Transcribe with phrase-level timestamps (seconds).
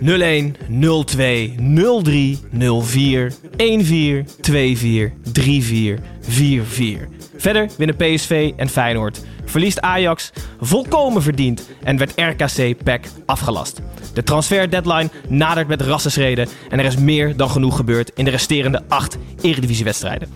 [0.00, 0.56] 01
[1.04, 1.54] 02
[2.02, 2.38] 03
[2.82, 7.08] 04 14 24 34 44.
[7.36, 9.20] Verder winnen PSV en Feyenoord.
[9.44, 13.80] Verliest Ajax volkomen verdiend en werd RKC PEC afgelast.
[14.14, 18.30] De transfer deadline nadert met rassenschreden en er is meer dan genoeg gebeurd in de
[18.30, 20.28] resterende acht eredivisiewedstrijden.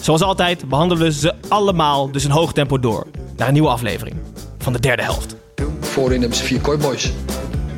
[0.00, 3.06] Zoals altijd behandelen we ze allemaal dus in hoog tempo door
[3.36, 4.16] naar een nieuwe aflevering
[4.58, 5.36] van de derde helft.
[5.80, 7.12] Voorin hebben ze vier kooiboys.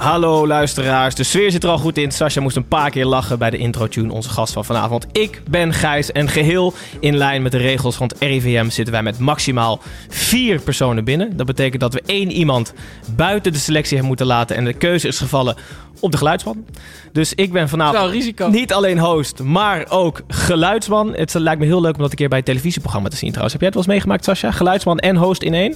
[0.00, 2.10] Hallo luisteraars, de sfeer zit er al goed in.
[2.12, 5.06] Sascha moest een paar keer lachen bij de intro-tune, onze gast van vanavond.
[5.12, 9.02] Ik ben Gijs en geheel in lijn met de regels van het RIVM zitten wij
[9.02, 11.36] met maximaal vier personen binnen.
[11.36, 12.72] Dat betekent dat we één iemand
[13.16, 15.56] buiten de selectie hebben moeten laten en de keuze is gevallen
[16.00, 16.64] op de geluidsman.
[17.12, 21.14] Dus ik ben vanavond niet alleen host, maar ook geluidsman.
[21.14, 23.52] Het lijkt me heel leuk om dat een keer bij het televisieprogramma te zien trouwens.
[23.52, 24.50] Heb jij het wel eens meegemaakt, Sascha?
[24.50, 25.74] Geluidsman en host in één?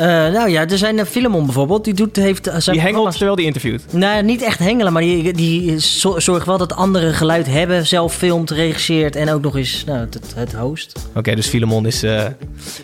[0.00, 1.84] Eh, nou ja, er zijn een Filemon bijvoorbeeld.
[1.84, 3.92] Die, doet, heeft, eh, zijn Die hengelt programma's- terwijl die interviewt.
[3.92, 7.86] Nee, niet echt hengelen, maar die, die zo- zorgt wel dat anderen geluid hebben.
[7.86, 11.08] Zelf filmt, regisseert en ook nog eens nou, het, het host.
[11.14, 12.24] Oké, dus Filemon is, eh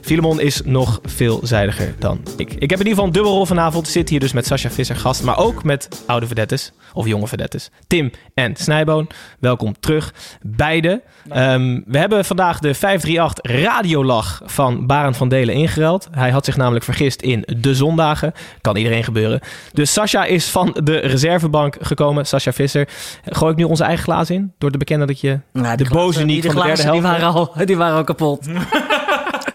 [0.02, 2.52] Filemon is nog veelzijdiger dan ik.
[2.52, 3.88] Ik heb in ieder geval een dubbelrol vanavond.
[3.88, 6.72] Zit hier dus met Sascha Visser gast, maar ook met oude vedettes.
[6.92, 7.70] Of jonge vedettes.
[7.86, 9.08] Tim en Snijboon.
[9.40, 10.12] Welkom terug,
[10.42, 11.02] beide.
[11.28, 16.08] Ehm, we hebben vandaag de 538 radiolach van Barend van Delen ingeruild.
[16.10, 18.32] Hij had zich namelijk vergist in de zondagen.
[18.60, 19.40] Kan iedereen gebeuren.
[19.72, 22.26] Dus Sascha is van de reservebank gekomen.
[22.26, 22.88] Sascha Visser.
[23.24, 24.52] Gooi ik nu onze eigen glaas in?
[24.58, 27.02] Door te bekennen dat je Nou, de boze glazen- niet die van de derde glazen,
[27.02, 27.20] helft...
[27.20, 28.46] Die waren, al, die waren al kapot.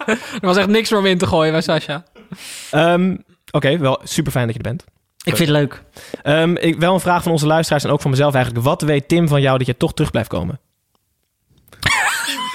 [0.06, 2.04] Er was echt niks meer om in te gooien bij Sascha.
[2.72, 3.16] Ehm,
[3.52, 4.84] Oké, wel super fijn dat je er bent.
[5.24, 5.84] Ik vind het leuk.
[6.24, 8.66] Ehm, ik, wel een vraag van onze luisteraars en ook van mezelf eigenlijk.
[8.66, 10.60] Wat weet Tim van jou dat je toch terug blijft komen?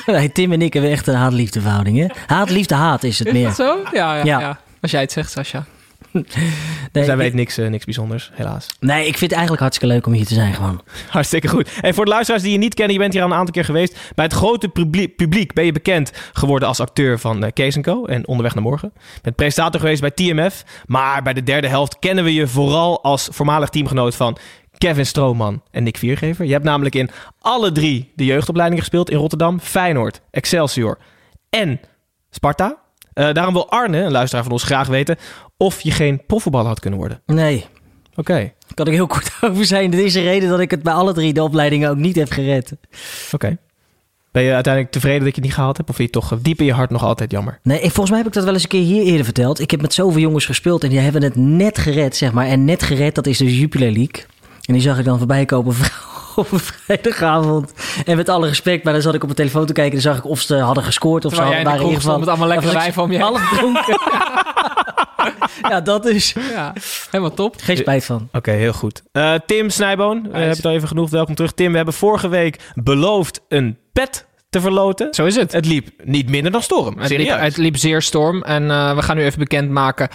[0.06, 2.12] Nee, Tim en ik hebben echt een haat-liefde verhouding.
[2.26, 3.46] Haat-liefde-haat is het Is meer.
[3.46, 3.78] dat zo?
[3.92, 4.40] Ja, ja, ja.
[4.40, 4.58] Ja.
[4.86, 5.64] Als jij het zegt, Sascha.
[6.92, 8.66] Nee, Zij ik- weet niks, eh, niks bijzonders, helaas.
[8.80, 10.80] nee, ik vind het eigenlijk hartstikke leuk om hier te zijn gewoon.
[11.10, 11.70] Hartstikke goed.
[11.80, 13.64] En voor de luisteraars die je niet kennen, je bent hier al een aantal keer
[13.64, 13.98] geweest.
[14.14, 14.68] Bij het grote
[15.16, 18.04] publiek, ben je bekend geworden als acteur van eh, Kees Co.
[18.04, 18.92] en Onderweg naar Morgen.
[19.14, 20.64] Je bent presentator geweest bij TMF.
[20.86, 24.36] Maar bij de derde helft kennen we je vooral als voormalig teamgenoot van
[24.78, 26.44] Kevin Strootman en Nick Viergever.
[26.44, 27.10] Je hebt namelijk in
[27.40, 29.60] alle drie de jeugdopleidingen gespeeld in Rotterdam.
[29.60, 30.98] Feyenoord, Excelsior
[31.50, 31.80] en
[32.30, 32.84] Sparta.
[33.16, 35.16] Eh, daarom wil Arne, een luisteraar van ons, graag weten
[35.56, 37.22] of je geen profvoetballer had kunnen worden.
[37.26, 37.66] Nee,
[38.18, 39.90] Oké, daar kan ik heel kort over zijn.
[39.90, 42.30] Dit is de reden dat ik het bij alle drie de opleidingen ook niet heb
[42.30, 42.72] gered.
[43.32, 43.56] oké.
[44.32, 45.88] Ben je uiteindelijk tevreden dat je het niet gehaald hebt?
[45.88, 47.58] Of vind je het toch diep in je hart nog altijd jammer?
[47.62, 49.60] Nee, volgens mij heb ik dat wel eens een keer hier eerder verteld.
[49.60, 52.46] Ik heb met zoveel jongens gespeeld en die hebben het net gered, zeg maar.
[52.46, 54.24] En net gered, dat is de Jupiler League.
[54.62, 55.74] En die zag ik dan voorbij komen
[56.36, 57.72] op een vrijdagavond.
[58.04, 59.96] En met alle respect, maar dan zat ik op mijn telefoon te kijken...
[59.96, 61.86] en dan zag ik of ze hadden gescoord of Terwijl ze jij in de waren
[61.86, 62.18] in ieder geval...
[62.18, 63.98] met allemaal lekkere of wijn van om je Half dronken.
[65.70, 66.34] ja, dat is...
[66.50, 66.72] Ja,
[67.10, 67.54] helemaal top.
[67.58, 68.28] Geen spijt van.
[68.32, 69.02] Oké, heel goed.
[69.12, 71.10] Eh, Tim Snijboon, we hebben het al even genoeg.
[71.10, 71.52] Welkom terug.
[71.52, 75.14] Tim, we hebben vorige week beloofd een pet te verloten.
[75.14, 75.52] Zo is het.
[75.52, 76.98] Het liep niet minder dan storm.
[76.98, 78.42] Het liep, het liep zeer storm.
[78.42, 80.08] En eh, we gaan nu even bekendmaken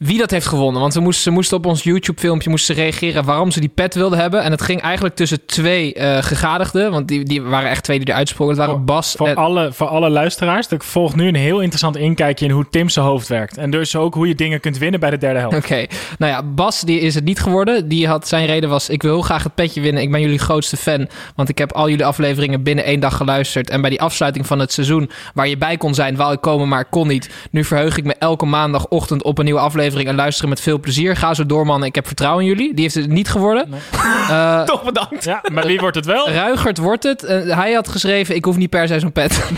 [0.00, 0.80] wie dat heeft gewonnen.
[0.80, 4.18] Want ze moesten, ze moesten op ons YouTube-filmpje moesten reageren waarom ze die pet wilden
[4.18, 4.42] hebben.
[4.42, 6.90] En het ging eigenlijk tussen twee eh gegadigden.
[6.90, 8.56] Want die, die waren echt twee die eruit sprongen.
[8.56, 9.34] Het waren Bas Voor, en...
[9.34, 13.06] alle, voor alle luisteraars, er volgt nu een heel interessant inkijkje in hoe Tim zijn
[13.06, 13.56] hoofd werkt.
[13.56, 15.56] En dus ook hoe je dingen kunt winnen bij de derde helft.
[15.56, 15.86] Oké,
[16.18, 17.88] nou ja, Bas die is het niet geworden.
[17.88, 20.02] Die had zijn reden was: ik wil heel graag het petje winnen.
[20.02, 23.70] Ik ben jullie grootste fan, want ik heb al jullie afleveringen binnen één dag geluisterd.
[23.70, 26.68] En bij die afsluiting van het seizoen, waar je bij kon zijn, wou ik komen,
[26.68, 27.30] maar ik kon niet.
[27.50, 31.16] Nu verheug ik me elke maandagochtend op een nieuwe aflevering en luisteren met veel plezier.
[31.16, 31.84] Ga zo door, man.
[31.84, 32.74] Ik heb vertrouwen in jullie.
[32.74, 33.68] Die heeft het niet geworden.
[34.30, 35.24] Eh, Toch bedankt.
[35.24, 36.30] Ja, maar wie wordt het wel?
[36.30, 37.22] Ruigert wordt het.
[37.24, 39.40] Eh, hij had geschreven: ik hoef niet per se zo'n pet.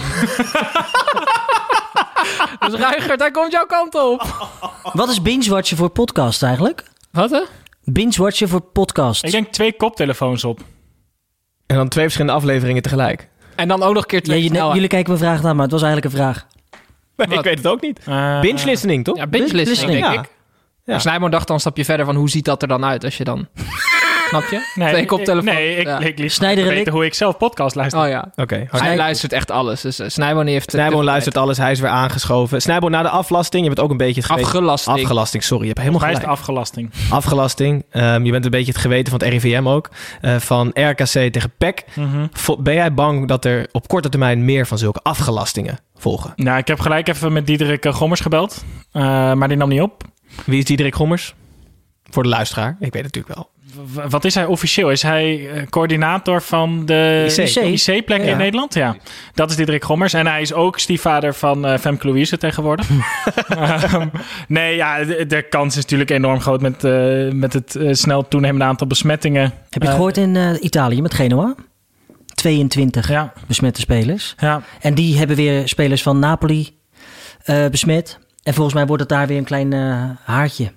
[2.61, 4.49] Dus Ruigert, hij komt jouw kant op.
[4.93, 6.83] Wat is binge-watchen voor podcast eigenlijk?
[7.11, 7.41] Wat hè?
[7.85, 9.25] Binge-watchen voor podcast.
[9.25, 10.61] Ik denk twee koptelefoons op.
[11.67, 13.29] En dan twee verschillende afleveringen tegelijk.
[13.57, 14.75] En dan ook nog een keer twee je- snelheid.
[14.75, 16.47] jullie kijken me vragen aan, maar het was eigenlijk een vraag.
[17.17, 17.99] Ik weet het ook niet.
[18.07, 19.17] Eh, Binge listening, toch?
[19.17, 20.21] Ja, binge listening, listening, denk ja.
[20.21, 20.31] ik.
[20.85, 20.99] Ja.
[20.99, 23.25] Snijboon dacht dan een stapje verder van hoe ziet dat er dan uit als je
[23.25, 23.49] dan...
[24.33, 24.73] Snap je?
[24.75, 25.43] Nee, twee.
[25.43, 25.99] Nee, ik, Ja.
[25.99, 28.01] ik Snijder en weten ik- hoe ik zelf podcast luister.
[28.03, 28.31] Oh ja.
[28.37, 28.67] Oké.
[28.71, 29.81] Hij luistert echt alles.
[29.81, 30.71] Dus uh, Snijboon heeft...
[30.71, 32.63] Snijboon luistert alles, hij is weer aangeschoven.
[32.63, 34.47] Snijboon, na de aflasting, je bent ook een beetje het geweten...
[34.49, 34.97] Afgelasting.
[34.97, 36.39] Afgelasting, sorry, je hebt helemaal is de gelijk.
[36.39, 36.91] afgelasting.
[37.11, 37.85] Afgelasting.
[37.91, 39.91] Ehm, je bent een beetje het geweten van het RIVM ook.
[40.21, 41.85] eh, van RKC tegen PEC.
[41.95, 42.27] Mhm.
[42.59, 46.33] Ben jij bang dat er op korte termijn meer van zulke afgelastingen volgen?
[46.37, 48.65] Nou, ik heb gelijk even met Diederik eh, Gommers gebeld.
[48.93, 49.03] Eh,
[49.33, 50.03] maar die nam niet op.
[50.47, 51.35] Wie is Diederik Gommers?
[52.11, 53.51] Voor de luisteraar, ik weet het natuurlijk wel.
[54.09, 54.91] Wat is hij officieel?
[54.91, 57.55] Is hij eh, coördinator van de IC.
[57.65, 58.33] IC-plekken Ja.
[58.33, 58.75] in Nederland?
[58.75, 58.97] Ja,
[59.35, 60.13] dat is Diederik Gommers.
[60.13, 62.89] En hij is ook stiefvader van eh Femke Louise tegenwoordig.
[63.49, 64.07] Ehm,
[64.49, 68.65] nee, ja, de, de kans is natuurlijk enorm groot met, eh, met het snel toenemende
[68.65, 69.43] aantal besmettingen.
[69.43, 71.55] Heb je het Eh, gehoord in Italië met Genoa?
[72.35, 74.35] 22 Ja, besmette spelers.
[74.39, 74.63] ja.
[74.81, 76.69] En die hebben weer spelers van Napoli
[77.71, 78.19] besmet.
[78.43, 79.73] En volgens mij wordt het daar weer een klein
[80.25, 80.73] haartje.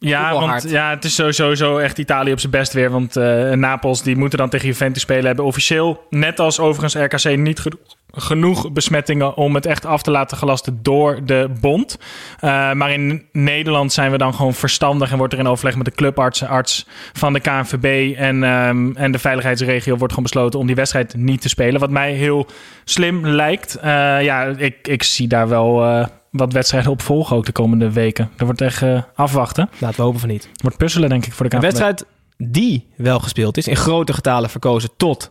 [0.00, 2.90] Ja, want ja, het is sowieso echt Italië op zijn best weer.
[2.90, 5.24] Want eh, Napels die moeten dan tegen Juventus spelen.
[5.26, 7.76] Hebben officieel, net als overigens RKC, niet geno-
[8.12, 11.98] genoeg besmettingen om het echt af te laten gelasten door de bond.
[12.40, 15.84] Eh, maar in Nederland zijn we dan gewoon verstandig en wordt er in overleg met
[15.84, 20.66] de clubarts, arts van de KNVB en, ehm, en de veiligheidsregio wordt gewoon besloten om
[20.66, 21.80] die wedstrijd niet te spelen.
[21.80, 22.46] Wat mij heel
[22.84, 23.74] slim lijkt.
[23.74, 28.30] Eh, ja, ik, ik zie daar wel wat wedstrijden op volgen ook de komende weken.
[28.36, 29.70] Er wordt echt eh, afwachten.
[29.78, 30.50] Laten we hopen van niet.
[30.62, 31.70] Wordt puzzelen, denk ik, voor de Een KNVB.
[31.70, 35.28] wedstrijd die wel gespeeld is, in grote getalen verkozen tot...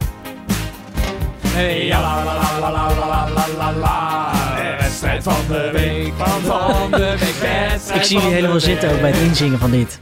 [4.79, 6.13] wedstrijd van de week.
[6.43, 7.95] Van de week.
[7.95, 9.99] Ik zie jullie helemaal zitten ook bij het inzingen van dit.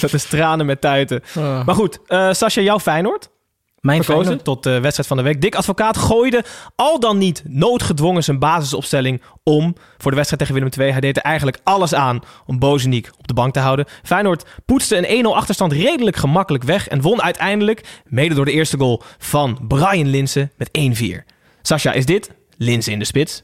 [0.00, 1.22] Dat is tranen met tuiten.
[1.36, 1.64] Oh.
[1.66, 3.30] Maar goed, eh Sascha, jouw Feyenoord
[3.80, 4.44] Mijn verkozen Feyenoord.
[4.44, 5.40] tot de wedstrijd van de week.
[5.40, 6.44] Dick Advocaat gooide
[6.76, 10.90] al dan niet noodgedwongen zijn basisopstelling om voor de wedstrijd tegen Willem II.
[10.90, 13.86] Hij deed er eigenlijk alles aan om Bozeniek op de bank te houden.
[14.02, 18.78] Feyenoord poetste een 1-0 achterstand redelijk gemakkelijk weg en won uiteindelijk, mede door de eerste
[18.78, 21.34] goal van Brian Linsen, met 1-4.
[21.62, 23.42] Sascha, is dit, Linsen in de spits,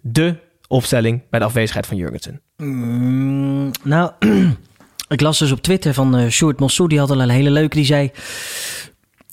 [0.00, 0.36] de
[0.68, 2.40] opstelling bij de afwezigheid van Jurgensen?
[2.56, 4.10] Mm, nou,
[5.08, 6.88] ik las dus op Twitter van eh Sjoerd Mossou.
[6.88, 7.76] Die had al een hele leuke.
[7.76, 8.10] Die zei...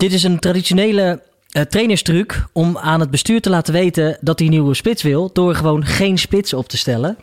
[0.02, 4.48] Dit is een traditionele eh, trainerstruc om aan het bestuur te laten weten dat hij
[4.48, 5.30] een nieuwe spits wil.
[5.34, 7.18] Door gewoon geen spits op te stellen.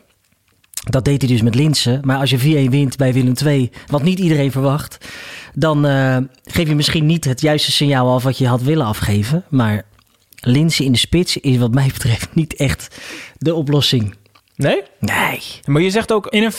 [0.85, 2.01] Dat deed hij dus met Linsen.
[2.05, 4.99] Maar als je 4-1 wint bij Willem II, wat niet iedereen verwacht...
[5.55, 9.45] dan eh, geef je misschien niet het juiste signaal af wat je had willen afgeven.
[9.49, 9.83] Maar
[10.41, 12.97] Linsen in de spits is wat mij betreft niet echt
[13.39, 14.15] de oplossing.
[14.59, 14.83] Nee?
[15.01, 15.41] Nee.
[15.65, 16.53] Maar je zegt ook, In een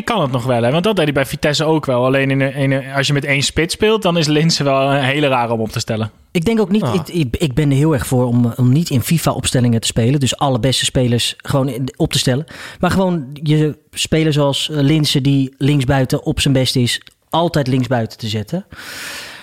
[0.00, 0.70] 4-4-2 kan het nog wel, hè?
[0.70, 2.04] want dat deed hij bij Vitesse ook wel.
[2.04, 4.80] Alleen in een, in een- als je met één spits speelt, dan is Linse wel
[4.92, 6.10] een hele rare om op te stellen.
[6.30, 6.94] Ik denk ook niet, Ah.
[6.94, 10.20] ik, ik, ik ben er heel erg voor om, om niet in FIFA-opstellingen te spelen.
[10.20, 12.44] Dus alle beste spelers gewoon op te stellen.
[12.80, 17.00] Maar gewoon je spelen zoals eh, Linse, die linksbuiten op zijn best is,
[17.30, 18.66] altijd linksbuiten te zetten.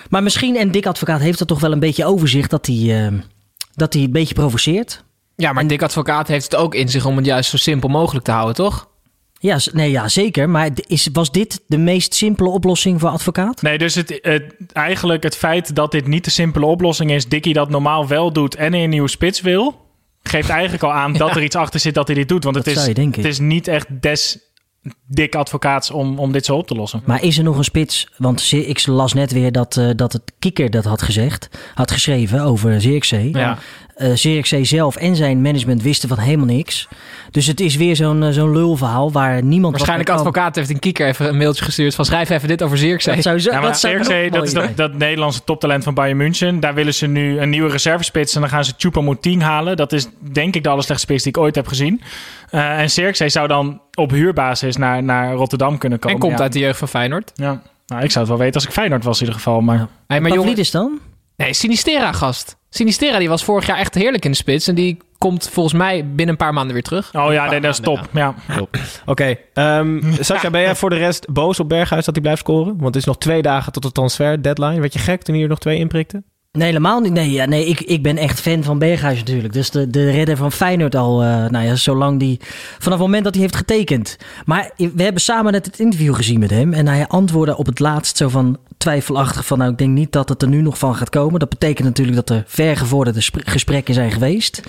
[0.10, 3.14] Maar misschien, en Dick Advocaat heeft er toch wel een beetje overzicht, dat hij, eh,
[3.74, 5.04] dat hij een beetje provoceert.
[5.36, 8.26] Ja, maar Dick Advocaat heeft het ook in zich om het juist zo simpel mogelijk
[8.26, 8.88] te houden, toch?
[9.40, 10.50] Ja, nee, ja zeker.
[10.50, 13.62] Maar is, was dit de meest simpele oplossing voor Advocaat?
[13.62, 17.54] Nee, dus het, het, eigenlijk het feit dat dit niet de simpele oplossing is, Dickie
[17.54, 19.86] dat normaal wel doet en een nieuwe spits wil,
[20.24, 22.44] geeft eigenlijk al aan dat er iets achter zit dat hij dit doet.
[22.44, 23.22] Want het is, denken.
[23.22, 24.40] het is niet echt des
[25.08, 27.02] dik advocaats om, om dit zo op te lossen.
[27.06, 28.08] Maar is er nog een spits?
[28.18, 32.42] Want ik las net weer dat, eh, dat het Kikker dat had gezegd, had geschreven
[32.42, 33.30] over Zirkzee.
[33.32, 33.58] Ja.
[33.96, 36.88] Eh Zirkzee zelf en zijn management wisten van helemaal niks.
[37.32, 40.34] Dus het is weer zo'n eh, zo'n lulverhaal waar niemand Waarschijnlijk wat aan kan.
[40.34, 43.14] advocaat heeft een kieker even een mailtje gestuurd van schrijf even dit over Zirkzee.
[43.14, 46.18] Dat zou, zo, Ja, dat zou Zirkzee, nog dat is dat, Nederlandse toptalent van Bayern
[46.18, 46.60] München.
[46.60, 49.78] Daar willen ze nu een nieuwe reservespits en dan gaan ze Choupo-Moting halen.
[49.78, 52.02] Dat is denk ik de allerslechtste spits die ik ooit heb gezien.
[52.50, 56.16] Eh, en Zirkzee zou dan op huurbasis naar, naar Rotterdam kunnen komen.
[56.16, 56.44] en komt ja.
[56.44, 57.32] uit de jeugd van Feyenoord.
[57.36, 57.62] Ja.
[57.88, 59.62] Nou, ik zou het wel weten als ik Feyenoord was in ieder geval.
[59.62, 61.00] Maar Hey, maar jongen, Pavlidis dan?
[61.38, 62.58] Nee, Sinistera gast.
[62.70, 66.06] Sinistera die was vorig jaar echt heerlijk in de spits en die komt volgens mij
[66.06, 67.14] binnen een paar maanden weer terug.
[67.14, 68.10] Oh ja, nee, dat is top.
[68.14, 68.36] Ja.
[69.06, 72.74] Oké, ehm Sascha, ben jij voor de rest boos op Berghuis dat hij blijft scoren?
[72.78, 74.80] Want het is nog twee dagen tot de transfer deadline.
[74.80, 76.24] Werd je gek toen hij er nog twee inprikte?
[76.56, 77.14] Nee, helemaal niet.
[77.14, 79.54] Nee, ja, nee ik, ik ben echt fan van Berghuis natuurlijk.
[79.54, 82.40] Dus de, de redder van Feyenoord al, eh, nou ja, zolang die...
[82.80, 84.18] Vanaf het moment dat hij heeft getekend.
[84.46, 86.74] Maar we hebben samen net het interview gezien met hem.
[86.74, 89.58] En hij antwoordde op het laatst zo van twijfelachtig van...
[89.58, 91.40] Nou, ik denk niet dat het er nu nog van gaat komen.
[91.40, 94.62] Dat betekent natuurlijk dat er vergevorderde spr- gesprekken zijn geweest.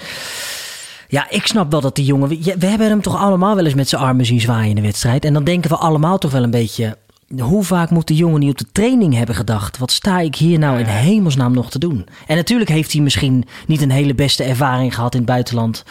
[1.08, 2.28] Ja, ik snap wel dat die jongen...
[2.58, 5.24] We hebben hem toch allemaal wel eens met zijn armen zien zwaaien in de wedstrijd.
[5.24, 6.96] En dan denken we allemaal toch wel een beetje...
[7.38, 9.78] Hoe vaak moet de jongen niet op de training hebben gedacht?
[9.78, 12.06] Wat sta ik hier nou in hemelsnaam nog te doen?
[12.26, 15.84] En natuurlijk heeft hij misschien niet een hele beste ervaring gehad in het buitenland.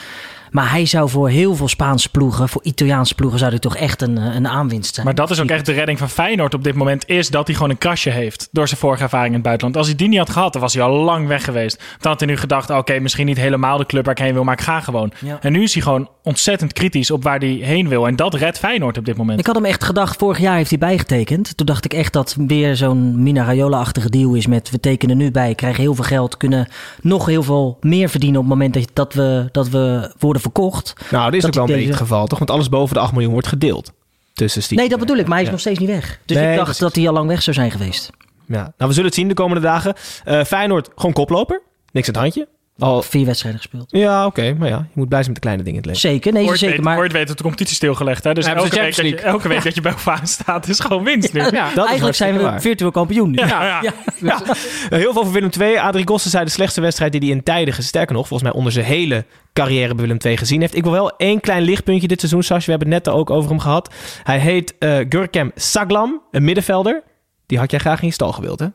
[0.56, 4.02] Maar hij zou voor heel veel Spaanse ploegen, voor Italiaanse ploegen, zou hij toch echt
[4.02, 5.06] een, eh, een aanwinst zijn.
[5.06, 7.56] Maar dat is ook echt de redding van Feyenoord op dit moment, is dat hij
[7.56, 9.78] gewoon een krasje heeft door zijn vorige ervaring in het buitenland.
[9.78, 11.84] Als hij die niet had gehad, dan was hij al lang weg geweest.
[12.00, 14.44] Dan had hij nu gedacht, oké, misschien niet helemaal de club waar ik heen wil,
[14.44, 15.12] maar ik ga gewoon.
[15.20, 15.38] Ja.
[15.42, 18.08] En nu is hij gewoon ontzettend kritisch op waar hij heen wil.
[18.08, 19.40] En dat redt Feyenoord op dit moment.
[19.40, 21.58] Ik had hem echt gedacht, vorig jaar heeft hij bijgetekend.
[21.58, 25.32] Toen dacht ik echt dat weer zo'n Mina Raiola-achtige deal is met we tekenen nu
[25.32, 26.68] bij, krijgen heel veel geld, kunnen
[27.02, 30.94] nog heel veel meer verdienen op het moment dat, dat, we, dat we worden verkocht.
[31.12, 32.38] Nou, dit is Dat ook wel een beetje het geval, toch?
[32.38, 33.92] Want alles boven de 8 miljoen wordt gedeeld.
[34.34, 34.82] Tussen Steve.
[34.82, 35.52] Nee, dat bedoel ik, maar hij is Ja.
[35.52, 36.20] nog steeds niet weg.
[36.26, 38.10] Dus Nee, ik dacht dat hij al lang weg zou zijn geweest.
[38.48, 38.56] Ja.
[38.62, 39.94] Nou, we zullen het zien de komende dagen.
[40.24, 41.62] Eh, Feyenoord, gewoon koploper.
[41.92, 42.48] Niks aan het handje.
[42.80, 43.02] Al...
[43.02, 43.86] Vier wedstrijden gespeeld.
[43.90, 44.54] Ja, oké.
[44.54, 46.10] Maar ja, je moet blij zijn met de kleine dingen in het leven.
[46.12, 46.76] Zeker, nee, Ooit zeker.
[46.76, 48.24] weet, Maar ooit weet dat de competitie stilgelegd.
[48.24, 48.34] Hè?
[48.34, 51.34] Dus hebben elke week, dat je, elke week dat je bovenaan staat, is gewoon winst
[51.34, 51.40] nu.
[51.42, 51.50] Ja.
[51.50, 52.62] Dat is eigenlijk zijn we waar.
[52.62, 53.30] virtueel kampioen.
[53.32, 53.38] nu.
[53.38, 53.94] Ja, ja.
[54.22, 54.42] Ja.
[54.44, 55.76] Eh, Heel veel voor Willem II.
[55.78, 58.72] Adrie Gossen zei de slechtste wedstrijd die hij in tijden, sterker nog, volgens mij onder
[58.74, 60.76] zijn hele carrière bij Willem II gezien heeft.
[60.76, 62.66] Ik wil wel één klein lichtpuntje dit seizoen, Sas.
[62.66, 63.94] We hebben het net ook over hem gehad.
[64.24, 67.04] Hij heet eh Gurkem Saglam, een middenvelder.
[67.46, 68.68] Die had jij graag in je stal gewild, hè?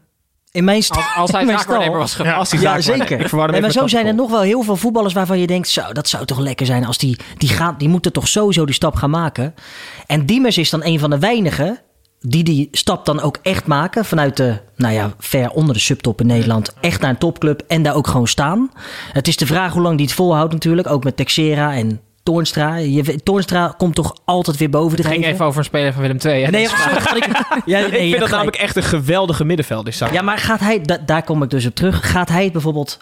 [0.52, 2.34] In mijn Als, als hij in mijn zaakwaarnemer was geweest.
[2.36, 3.40] Als hij Ja, zaakwaarnemer- zeker.
[3.44, 5.68] Ik Nee, maar zo zijn er nog wel heel veel voetballers waarvan je denkt...
[5.68, 7.16] zo, dat zou toch lekker zijn als die...
[7.38, 9.54] die, gaan, die moeten toch sowieso die stap gaan maken.
[10.06, 11.78] En Diemers is dan een van de weinigen...
[12.20, 14.04] die die stap dan ook echt maken...
[14.04, 16.74] vanuit de, nou ja, ver onder de subtop in Nederland...
[16.80, 18.70] echt naar een topclub en daar ook gewoon staan.
[19.12, 20.88] Het is de vraag hoe lang die het volhoudt natuurlijk.
[20.88, 22.00] Ook met Texera en
[22.30, 22.74] Toornstra.
[22.76, 26.02] Je, Toornstra komt toch altijd weer boven de Het ging even over een speler van
[26.02, 26.44] Willem II.
[26.44, 26.50] hè?
[26.50, 27.26] Nee, sorry, ik,
[27.64, 28.30] ja, nee, Ik vind dat gelijk.
[28.30, 30.12] namelijk echt een geweldige middenvelder.
[30.12, 32.10] Ja, maar gaat hij, da- daar kom ik dus op terug.
[32.10, 32.98] Gaat hij het bijvoorbeeld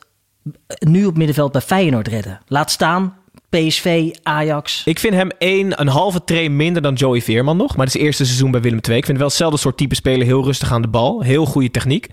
[0.79, 2.41] nu op middenveld bij Feyenoord redden?
[2.47, 3.17] Laat staan
[3.51, 4.83] PSV, Ajax.
[4.85, 7.69] Ik vind hem één, een halve train minder dan Joey Veerman nog.
[7.77, 8.97] Maar het is het eerste seizoen bij Willem II.
[8.97, 10.27] Ik vind het wel hetzelfde soort type speler.
[10.27, 11.21] Heel rustig aan de bal.
[11.23, 12.07] Heel goede techniek.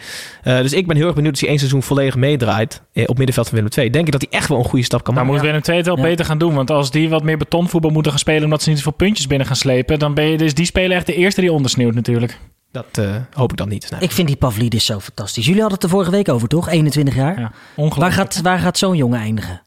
[0.43, 2.81] Eh, dus ik ben heel erg benieuwd als hij één seizoen volledig meedraait.
[2.93, 3.89] eh, op middenveld van Willem II.
[3.89, 5.37] Denk ik dat hij echt wel een goede stap kan Maar maken.
[5.39, 6.03] moet Willem II het wel Ja.
[6.03, 6.53] beter gaan doen.
[6.53, 8.43] Want als die wat meer betonvoetbal moeten gaan spelen...
[8.43, 9.99] omdat ze niet zoveel puntjes binnen gaan slepen...
[9.99, 12.39] dan ben je dus die speler echt de eerste die ondersneeuwt natuurlijk.
[12.71, 13.91] Dat eh, hoop ik dan niet.
[13.91, 13.99] Nee.
[14.01, 15.45] Ik vind die Pavlidis zo fantastisch.
[15.45, 16.69] Jullie hadden het er vorige week over, toch?
[16.69, 17.39] 21 jaar.
[17.39, 17.51] Ja,
[17.95, 19.61] waar gaat, waar gaat zo'n jongen eindigen?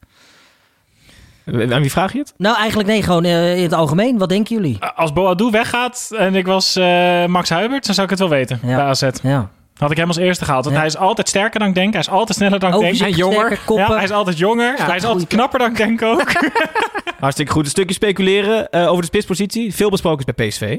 [1.52, 2.35] Aan wie vraag je het?
[2.37, 4.19] Nou, eigenlijk nee, gewoon eh, in het algemeen.
[4.19, 4.78] Wat denken jullie?
[4.95, 7.85] Als Boadou weggaat en ik was eh, Max Huibert...
[7.87, 8.76] dan zou ik het wel weten Ja.
[8.76, 9.09] bij AZ.
[9.23, 9.49] Ja.
[9.76, 10.62] Had ik hem als eerste gehaald.
[10.64, 10.83] Want Ja.
[10.83, 11.93] hij is altijd sterker dan ik denk.
[11.93, 12.99] Hij is altijd sneller dan ik denk.
[13.00, 13.37] En jonger.
[13.38, 13.87] sterker, koppen.
[13.87, 14.75] Ja, hij is altijd jonger.
[14.76, 16.33] hij is altijd knapper dan ik denk ook.
[17.21, 17.64] Hartstikke goed.
[17.64, 19.75] Een stukje speculeren eh, over de spitspositie.
[19.75, 20.76] Veel besproken is bij PSV.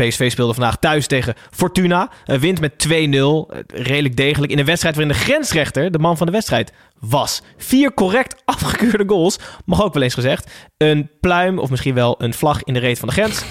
[0.00, 2.10] PSV speelde vandaag thuis tegen Fortuna.
[2.24, 2.90] Wint met 2-0.
[2.92, 4.52] Eh, redelijk degelijk.
[4.52, 7.42] In een wedstrijd waarin de grensrechter de man van de wedstrijd was.
[7.56, 9.38] Vier correct afgekeurde goals.
[9.64, 10.50] Mag ook wel eens gezegd.
[10.76, 13.44] Een pluim of misschien wel een vlag in de reet van de grens.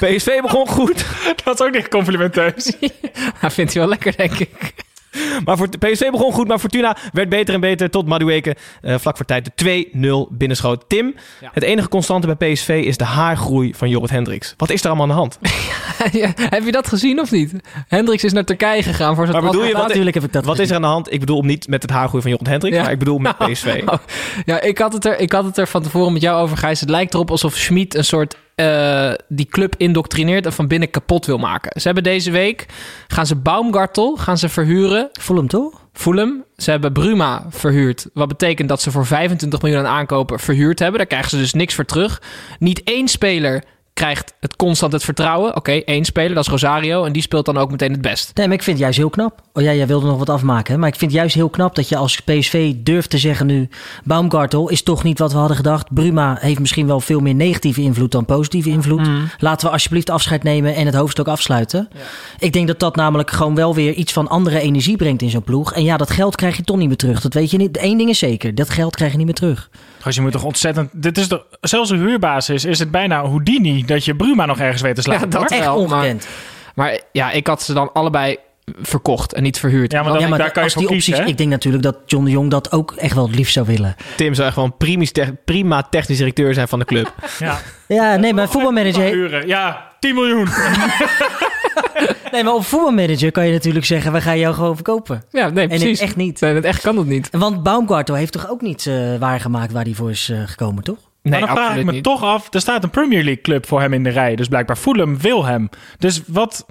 [0.00, 1.06] PSV begon goed.
[1.44, 2.72] dat is ook niet complimenteus.
[3.40, 4.83] Hij vindt hij wel lekker, denk ik.
[5.44, 9.16] Maar voor, PSV begon goed, maar Fortuna werd beter en beter tot Madueke eh, vlak
[9.16, 9.84] voor tijd de
[10.30, 10.84] 2-0 binnenschoot.
[10.88, 11.50] Tim, Ja.
[11.52, 14.54] het enige constante bij PSV is de haargroei van Jorrit Hendricks.
[14.56, 15.38] Wat is er allemaal aan de hand?
[16.12, 17.52] Ja, heb je dat gezien of niet?
[17.88, 20.44] Hendricks is naar Turkije gegaan voor zijn Maar bedoel je, wat, Natuurlijk heb ik dat
[20.44, 21.12] wat is er aan de hand?
[21.12, 22.82] Ik bedoel niet met het haargroei van Jorrit Hendricks, Ja.
[22.82, 23.82] maar ik bedoel met PSV.
[23.86, 23.94] Oh,
[24.44, 26.80] ja, ik had, het er, ik had het er van tevoren met jou over, Gijs.
[26.80, 31.26] Het lijkt erop alsof Schmid een soort eh, die club indoctrineert en van binnen kapot
[31.26, 31.80] wil maken.
[31.80, 32.66] Ze hebben deze week,
[33.08, 35.08] gaan ze Baumgartel gaan ze verhuren.
[35.12, 35.82] Voel hem toch?
[35.92, 36.44] Fulham.
[36.56, 38.08] Ze hebben Bruma verhuurd.
[38.12, 40.98] Wat betekent dat ze voor 25 miljoen aan aankopen verhuurd hebben.
[40.98, 42.22] Daar krijgen ze dus niks voor terug.
[42.58, 45.56] Niet één speler krijgt het constant het vertrouwen.
[45.56, 47.04] Oké, één speler, dat is Rosario.
[47.04, 48.30] En die speelt dan ook meteen het best.
[48.34, 49.42] Nee, maar ik vind het juist heel knap.
[49.52, 50.72] Oh ja, jij wilde nog wat afmaken.
[50.72, 50.78] hè?
[50.78, 53.68] Maar ik vind het juist heel knap dat je als PSV durft te zeggen nu...
[54.04, 55.94] Baumgartel is toch niet wat we hadden gedacht.
[55.94, 59.06] Bruma heeft misschien wel veel meer negatieve invloed dan positieve invloed.
[59.06, 59.28] Mm.
[59.38, 61.88] Laten we alsjeblieft afscheid nemen en het hoofdstuk afsluiten.
[62.38, 65.42] Ik denk dat dat namelijk gewoon wel weer iets van andere energie brengt in zo'n
[65.42, 65.72] ploeg.
[65.72, 67.20] En ja, dat geld krijg je toch niet meer terug.
[67.20, 67.82] Dat weet je niet.
[67.82, 69.70] Eén ding is zeker, dat geld krijg je niet meer terug.
[70.04, 70.90] Als je moet toch ontzettend...
[70.92, 73.84] Dit is toch, zelfs een huurbasis is het bijna Houdini...
[73.84, 75.20] dat je Bruma nog ergens weet te slaan.
[75.20, 75.58] Ja, dat hoor.
[75.58, 76.28] Echt wel, maar- ongekend.
[76.74, 78.36] Maar ja, ik had ze dan allebei
[78.82, 79.92] verkocht en niet verhuurd.
[79.92, 81.32] Ja, maar dan, ja, maar daar kan je voor die kiezen, opties, hè?
[81.32, 83.94] ik denk natuurlijk dat John de Jong dat ook echt wel het liefst zou willen.
[84.16, 85.12] Tim zou echt wel een primis
[85.44, 87.14] prima technisch directeur zijn van de club.
[87.38, 87.58] Ja.
[87.88, 89.46] Ja, nee, maar voetbalmanager.
[89.46, 90.48] Ja, 10 miljoen.
[92.32, 95.24] nee, maar op voetbalmanager kan je natuurlijk zeggen: we gaan jou gewoon verkopen.
[95.30, 95.98] Ja, nee, En precies.
[95.98, 96.40] het echt niet.
[96.40, 97.28] Nee, het echt kan dat niet.
[97.30, 100.98] Want Baumgartel heeft toch ook niet eh, waargemaakt waar hij voor is eh, gekomen, toch?
[101.22, 102.02] maar Nee, dan vraag ik me niet.
[102.02, 102.54] toch af...
[102.54, 104.36] er staat een Premier League club voor hem in de rij.
[104.36, 105.68] Dus blijkbaar Fulham wil hem.
[105.98, 106.66] Dus wat...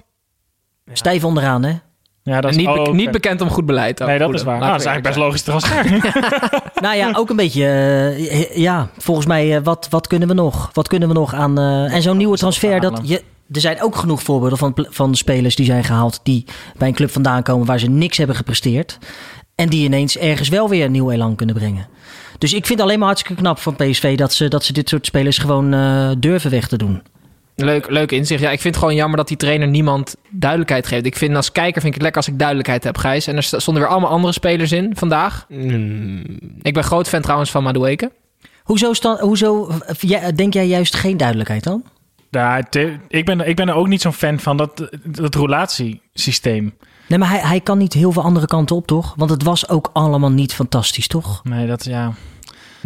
[0.92, 1.72] Stijf onderaan, hè?
[2.26, 4.02] Ja, dat En is niet, be- ook- niet bekend om goed beleid.
[4.02, 4.08] ook.
[4.08, 4.58] Nee, dat is waar.
[4.60, 6.12] laten Nou, dat is eigenlijk best logisch transfer.
[6.82, 7.64] Nou ja, ook een beetje.
[7.66, 10.70] eh, ja, volgens mij, eh, wat, wat kunnen we nog?
[10.72, 11.58] Wat kunnen we nog aan.
[11.58, 12.80] eh, en zo'n nieuwe transfer.
[12.80, 16.20] Dat je, er zijn ook genoeg voorbeelden van, van spelers die zijn gehaald.
[16.22, 16.44] die
[16.76, 18.98] bij een club vandaan komen waar ze niks hebben gepresteerd.
[19.54, 21.86] En die ineens ergens wel weer een nieuw elan kunnen brengen.
[22.38, 24.88] Dus ik vind het alleen maar hartstikke knap van PSV dat ze, dat ze dit
[24.88, 27.02] soort spelers gewoon eh, durven weg te doen.
[27.56, 28.40] Leuk, leuk inzicht.
[28.42, 31.06] Ja, ik vind het gewoon jammer dat die trainer niemand duidelijkheid geeft.
[31.06, 33.26] Ik vind als kijker vind ik het lekker als ik duidelijkheid heb, Gijs.
[33.26, 35.46] En er st- stonden weer allemaal andere spelers in vandaag.
[36.62, 38.12] Ik ben groot fan trouwens van Madueke.
[38.62, 41.84] Hoezo, sta- hoezo jij- denk jij juist geen duidelijkheid dan?
[42.30, 46.74] Ja, te- ik, ben, ik ben er ook niet zo'n fan van dat, dat relatiesysteem.
[47.08, 49.14] Nee, maar hij, hij kan niet heel veel andere kanten op, toch?
[49.16, 51.40] Want het was ook allemaal niet fantastisch, toch?
[51.44, 52.12] Nee, dat ja.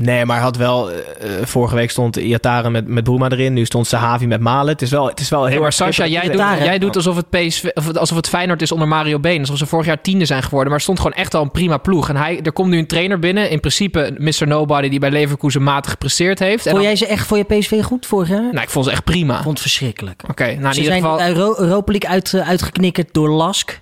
[0.01, 0.91] Nee, maar hij had wel...
[0.91, 0.99] eh,
[1.41, 3.53] eh, vorige week stond Iataren met, met Boema erin.
[3.53, 4.73] Nu stond Sahavi met Malen.
[4.73, 6.39] Het is wel, het is wel heel Nee, maar erg Sascha, schitterend.
[6.39, 9.41] jij doet, jij doet alsof het, PSV, of alsof het Feyenoord is onder Mario Been.
[9.41, 10.67] Alsof ze vorig jaar tiende zijn geworden.
[10.69, 12.09] Maar er stond gewoon echt al een prima ploeg.
[12.09, 13.51] En hij, er komt nu een trainer binnen.
[13.51, 14.47] In principe Mr.
[14.47, 16.67] Nobody die bij Leverkusen matig gepresteerd heeft.
[16.67, 18.43] En Vond dan- jij ze echt voor je PSV goed vorig jaar?
[18.43, 19.37] Nou, ik vond ze echt prima.
[19.37, 20.23] Ik vond het verschrikkelijk.
[20.31, 21.27] Oké, nou in ze ieder zijn geval...
[21.27, 23.81] Euro- Europa League uit, eh, uitgeknikkerd door Lask.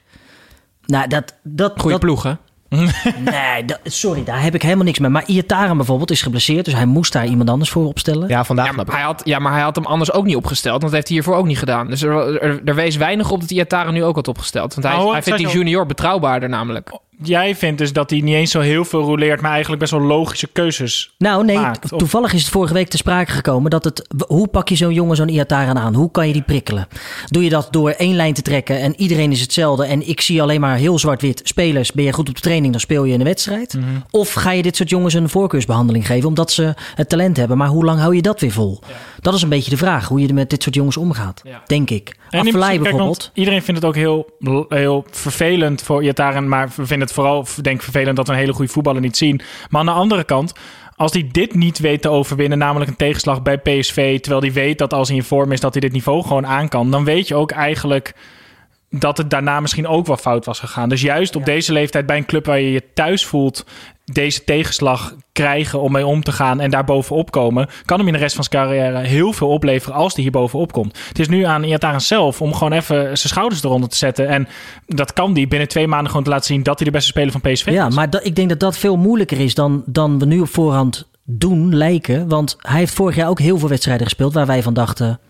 [0.87, 1.35] Nou, dat...
[1.42, 2.32] dat Goeie dat, ploeg, hè?
[3.30, 5.11] Nee, dat- sorry, daar heb ik helemaal niks mee.
[5.11, 8.28] Maar Iataren bijvoorbeeld is geblesseerd, dus hij moest daar iemand anders voor opstellen.
[8.28, 10.70] Ja, vandaag Ja, maar hij had, ja, maar hij had hem anders ook niet opgesteld.
[10.80, 11.87] Want dat heeft hij hiervoor ook niet gedaan.
[11.87, 14.75] Dus er, er, er wees weinig op dat Iataren nu ook had opgesteld.
[14.75, 16.90] Want hij, Nou, hij vindt die junior betrouwbaarder namelijk.
[17.23, 20.00] Jij vindt dus dat hij niet eens zo heel veel roleert, maar eigenlijk best wel
[20.02, 21.14] logische keuzes.
[21.18, 24.08] Nou, nee, maakt, of- toevallig is het vorige week te sprake gekomen dat het.
[24.26, 25.94] Hoe pak je zo'n jongen, zo'n Iataren aan?
[25.94, 26.88] Hoe kan je die prikkelen?
[27.26, 30.42] Doe je dat door één lijn te trekken en iedereen is hetzelfde en ik zie
[30.42, 31.92] alleen maar heel zwart-wit spelers.
[31.92, 33.75] Ben je goed op de training, dan speel je in de wedstrijd.
[33.75, 33.85] Mhm.
[34.11, 37.56] Of ga je dit soort jongens een voorkeursbehandeling geven omdat ze het talent hebben?
[37.58, 38.80] Maar hoe lang hou je dat weer vol?
[39.20, 41.40] Dat is een beetje de vraag, hoe je met dit soort jongens omgaat.
[41.44, 41.62] Ja.
[41.66, 42.16] Denk ik.
[42.30, 43.30] Afvallei kijk, bijvoorbeeld.
[43.35, 44.30] iedereen vindt het ook heel,
[44.68, 48.52] heel vervelend voor Iataren, maar we vinden het vooral denk vervelend dat we een hele
[48.52, 49.40] goede voetballer niet zien.
[49.71, 50.52] Maar aan de andere kant,
[50.97, 54.78] als hij dit niet weet te overwinnen, namelijk een tegenslag bij PSV, terwijl hij weet
[54.78, 57.28] dat als hij in vorm is dat hij dit niveau gewoon aan kan, dan weet
[57.28, 58.14] je ook eigenlijk
[58.98, 60.88] dat het daarna misschien ook wel fout was gegaan.
[60.88, 63.64] Dus juist op deze leeftijd bij een club waar je je thuis voelt,
[64.12, 68.12] deze tegenslag krijgen om mee om te gaan en daar bovenop komen, kan hem in
[68.12, 70.99] de rest van zijn carrière heel veel opleveren als hij hier bovenop komt.
[71.08, 74.28] Het is nu aan Iataren zelf om gewoon even zijn schouders eronder te zetten.
[74.28, 74.49] En
[74.86, 77.32] dat kan die binnen twee maanden gewoon te laten zien dat hij de beste speler
[77.32, 77.94] van PSV Ja, is.
[77.94, 81.08] maar dat, ik denk dat dat veel moeilijker is dan, dan we nu op voorhand
[81.25, 82.28] doen lijken.
[82.28, 85.21] Want hij heeft vorig jaar ook heel veel wedstrijden gespeeld waar wij van dachten...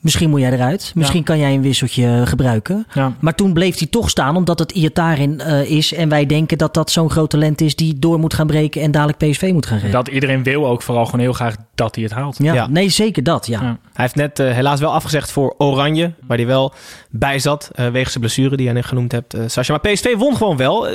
[0.00, 0.92] Misschien moet jij eruit.
[0.94, 2.86] Misschien kan jij een wisseltje gebruiken.
[2.94, 3.12] Ja.
[3.20, 5.92] Maar toen bleef hij toch staan omdat het Iatarin eh is.
[5.94, 8.90] En wij denken dat dat zo'n groot talent is die door moet gaan breken en
[8.90, 9.92] dadelijk PSV moet gaan redden.
[10.04, 12.36] Dat iedereen wil ook vooral gewoon heel graag dat hij het haalt.
[12.42, 12.66] ja, Ja.
[12.66, 13.46] nee, zeker dat.
[13.46, 13.60] Ja.
[13.60, 13.66] Ja.
[13.66, 16.72] Hij heeft net eh, helaas wel afgezegd voor Oranje, waar hij wel
[17.10, 19.78] bij zat, eh wegens de blessure die jij net genoemd hebt, eh Sascha.
[19.82, 20.88] Maar PSV won gewoon wel.
[20.88, 20.94] eh,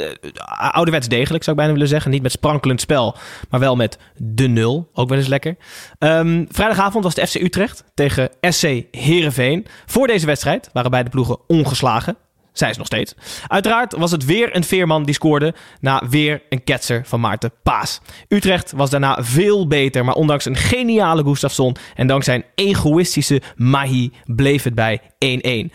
[0.72, 2.12] ouderwets degelijk, zou ik bijna willen zeggen.
[2.12, 3.15] Niet met sprankelend spel,
[3.50, 4.89] maar wel met de nul.
[4.94, 5.56] Ook wel eens lekker.
[6.00, 8.63] Ehm, vrijdagavond was het FC Utrecht tegen SC
[8.95, 9.65] Heerenveen.
[9.86, 12.17] Voor deze wedstrijd waren beide ploegen ongeslagen.
[12.58, 13.15] Zij is nog steeds.
[13.47, 18.01] Uiteraard was het weer een veerman die scoorde na weer een ketser van Maarten Paas.
[18.27, 24.12] Utrecht was daarna veel beter, maar ondanks een geniale Gustafsson en dankzij een egoïstische Mahi
[24.25, 25.05] bleef het bij 1-1.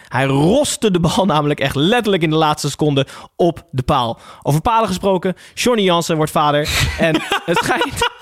[0.09, 3.06] Hij roste de bal namelijk echt letterlijk in de laatste seconde
[3.37, 4.20] op de paal.
[4.42, 8.18] Over palen gesproken, Johnny Jansen wordt vader en het schijnt...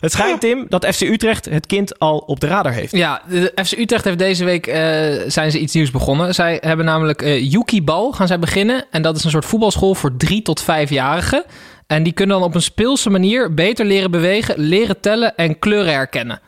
[0.00, 2.96] Het schijnt, Tim, dat FC Utrecht het kind al op de radar heeft.
[2.96, 4.80] Ja, de FC Utrecht heeft deze week eh,
[5.26, 6.34] zijn ze iets nieuws begonnen.
[6.34, 8.84] Zij hebben namelijk eh Yuki Bal gaan zij beginnen.
[8.90, 11.44] En dat is een soort voetbalschool voor drie tot vijfjarigen.
[11.86, 15.92] En die kunnen dan op een speelse manier beter leren bewegen, leren tellen en kleuren
[15.92, 16.40] herkennen.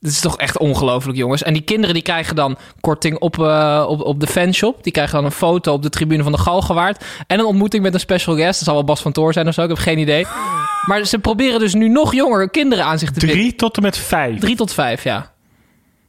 [0.00, 1.42] Dit is toch echt ongelooflijk, jongens.
[1.42, 4.82] En die kinderen die krijgen dan korting op, eh, op, op de fanshop.
[4.82, 7.04] Die krijgen dan een foto op de tribune van de Galgenwaard.
[7.26, 8.58] En een ontmoeting met een special guest.
[8.58, 10.26] Dat zal wel Bas van Toor zijn of zo, ik heb geen idee.
[10.86, 13.38] Maar ze proberen dus nu nog jonger kinderen aan zich te binden.
[13.38, 14.38] Drie tot en met vijf.
[14.40, 15.16] Drie tot vijf, ja.
[15.16, 15.24] En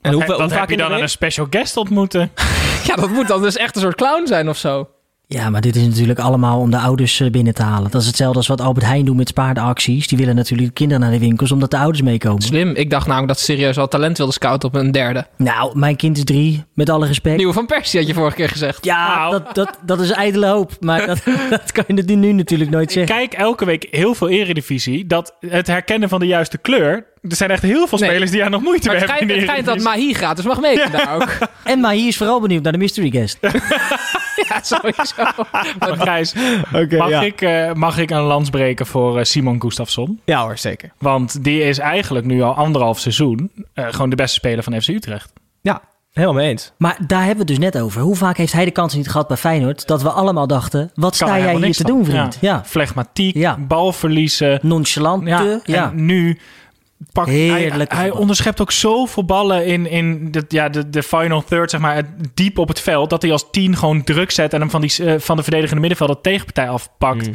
[0.02, 2.32] Wat, hoeveel, wat hoe vaak heb je dan aan een special guest ontmoeten?
[2.86, 4.90] Ja, dat moet dan dus echt een soort clown zijn of zo.
[5.28, 7.92] Ja, maar dit is natuurlijk allemaal om de ouders eh, binnen te halen.
[7.92, 10.08] Dat is hetzelfde als wat Albert Heijn doet met spaardenacties.
[10.08, 12.42] Die willen natuurlijk de kinderen naar de winkels omdat de ouders meekomen.
[12.42, 12.76] Slim.
[12.76, 15.28] Ik dacht namelijk dat ze serieus al talent wilden scouten op een derde.
[15.38, 17.38] Nou, mijn kind is drie, met alle respect.
[17.38, 18.86] Nieuwe van Persie had je vorige keer gezegd.
[18.86, 19.32] Ja, Nou.
[19.32, 20.72] dat, dat, dat is ijdele hoop.
[20.80, 23.16] Maar dat, dat kan je nu natuurlijk nooit Ik zeggen.
[23.16, 25.08] kijk elke week heel veel eredivisie.
[25.08, 27.06] Dat het herkennen van de juiste kleur.
[27.30, 28.10] Er zijn echt heel veel Nee.
[28.10, 29.30] spelers die daar nog moeite mee hebben.
[29.36, 29.80] het schijnt dat.
[29.82, 31.38] Mahi gratis mag meedoen daar ook.
[31.64, 33.38] En maar hier is vooral benieuwd naar de mystery guest.
[34.50, 35.24] Ja, sowieso.
[35.80, 36.34] Maar Gijs,
[36.74, 37.22] Oké, mag, ja.
[37.22, 40.20] ik, eh, mag ik een lans breken voor eh, Simon Gustafsson?
[40.26, 40.92] Ja hoor, zeker.
[40.98, 44.88] Want die is eigenlijk nu al anderhalf seizoen eh, gewoon de beste speler van FC
[44.88, 45.34] Utrecht.
[45.62, 45.82] Ja.
[46.14, 46.72] Helemaal mee eens.
[46.78, 48.02] Maar daar hebben we het dus net over.
[48.02, 49.88] Hoe vaak heeft hij de kans niet gehad bij Feyenoord...
[49.88, 52.38] dat we allemaal dachten, wat Kan sta jij hier te doen, vriend?
[52.42, 52.64] Ja.
[52.66, 53.58] Flegmatiek, Ja.
[53.58, 54.60] balverliezen.
[54.62, 55.84] Nonchalant, Ja, ja.
[55.92, 56.40] en nu
[57.14, 61.80] hij, hij onderschept ook zoveel ballen in, in de, ja, de, de final third, zeg
[61.80, 62.04] maar,
[62.34, 65.06] diep op het veld, dat hij als tien gewoon druk zet en hem van, die,
[65.06, 67.30] eh, van de verdedigende middenveld de tegenpartij afpakt.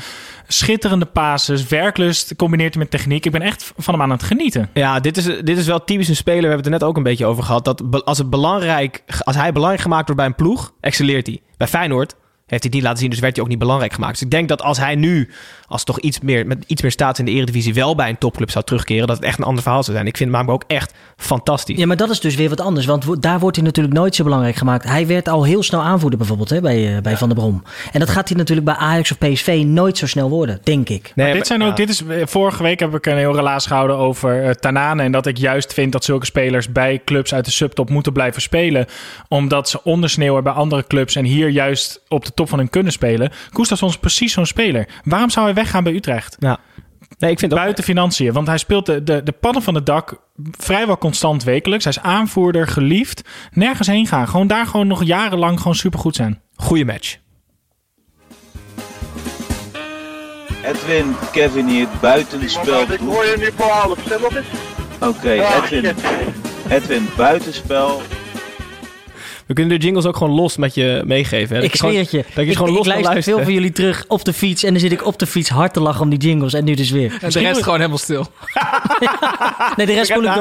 [0.47, 3.27] Schitterende passes, werklust, combineert met techniek.
[3.27, 4.71] Ik ben echt van hem aan het genieten.
[4.75, 6.41] Ja, dit is, dit is wel typisch een speler.
[6.41, 7.65] We hebben het er net ook een beetje over gehad.
[7.65, 11.41] Dat als, het belangrijk, als hij belangrijk gemaakt wordt bij een ploeg, excelleert hij.
[11.57, 12.15] Bij Feyenoord
[12.51, 14.13] heeft hij het niet laten zien, dus werd hij ook niet belangrijk gemaakt.
[14.13, 15.31] Dus ik denk dat als hij nu,
[15.67, 18.51] als toch iets meer, met iets meer staat in de Eredivisie, wel bij een topclub
[18.51, 20.09] zou terugkeren, dat het echt een ander verhaal zou zijn.
[20.09, 21.79] Ik vind hem ook echt fantastisch.
[21.79, 22.87] Ja, maar dat is dus weer wat anders.
[22.87, 24.85] Want wo- daar wordt hij natuurlijk nooit zo belangrijk gemaakt.
[24.85, 27.63] Hij werd al heel snel aanvoerder bijvoorbeeld hè, bij, eh, bij Van der Brom.
[27.93, 31.13] En dat gaat hij natuurlijk bij Ajax of PSV nooit zo snel worden, denk ik.
[31.15, 31.75] Nee, Maar dit zijn ook, ja.
[31.75, 35.03] dit is, eh, vorige week heb ik een heel relaas gehouden over eh, Tanane.
[35.03, 38.43] En dat ik juist vind dat zulke spelers bij clubs uit de subtop moeten blijven
[38.43, 38.87] spelen.
[39.29, 42.93] Omdat ze ondersneeuwen bij andere clubs en hier juist op de top van hun kunnen
[42.93, 43.33] spelen.
[43.53, 44.89] Koestafsson is precies zo'n speler.
[45.05, 46.37] Waarom zou hij weggaan bij Utrecht?
[46.39, 46.59] Ja.
[47.19, 47.59] Nee, ik vind ook...
[47.59, 48.33] Buiten financiën.
[48.33, 50.21] Want hij speelt de, de, de pannen van het dak
[50.59, 51.85] vrijwel constant wekelijks.
[51.85, 53.29] Hij is aanvoerder, geliefd.
[53.53, 54.29] Nergens heen gaan.
[54.29, 56.41] Gewoon daar gewoon nog jarenlang gewoon supergoed zijn.
[56.55, 57.17] Goeie match.
[60.65, 62.81] Edwin, Kevin hier, buitenspel.
[62.81, 64.47] Ik hoor je nu voor half, nog eens.
[65.01, 65.95] Oké, Edwin.
[66.69, 68.03] Edwin, buitenspel.
[69.51, 71.55] We kunnen de jingles ook gewoon los met je meegeven.
[71.57, 71.63] hè?
[71.63, 72.25] Dat Ik zweer het je.
[72.35, 73.39] Dat je ik, gewoon ik los luister luisteren.
[73.39, 74.63] veel van jullie terug op de fiets.
[74.63, 76.55] En dan zit ik op de fiets hard te lachen om die jingles.
[76.55, 77.19] En nu dus weer.
[77.21, 78.27] En de rest gewoon helemaal stil.
[79.77, 80.35] Nee, de rest spoel ik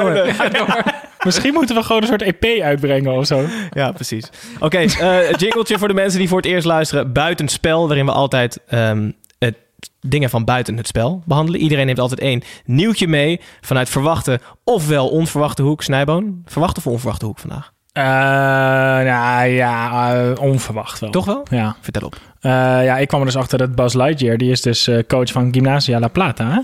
[0.54, 0.82] door.
[1.24, 3.44] Misschien moeten we gewoon een soort EP uitbrengen of zo.
[3.70, 4.24] Ja, precies.
[4.60, 7.12] Oké, eh, een jingletje voor de mensen die voor het eerst luisteren.
[7.12, 9.56] Buitenspel, waarin we altijd ehm, het,
[10.00, 11.60] dingen van buiten het spel behandelen.
[11.60, 15.82] Iedereen heeft altijd één nieuwtje mee vanuit verwachte ofwel onverwachte hoek.
[15.82, 17.72] Snijboon, verwachte of onverwachte hoek vandaag?
[17.92, 21.10] Eh, nou ja, eh, onverwacht wel.
[21.10, 21.46] Toch wel?
[21.50, 21.76] Ja.
[21.80, 22.16] Vertel op.
[22.40, 22.50] Eh,
[22.84, 25.98] ja, ik kwam er dus achter dat Buzz Lightyear, die is dus coach van Gymnasia
[25.98, 26.50] La Plata.
[26.50, 26.60] Hè?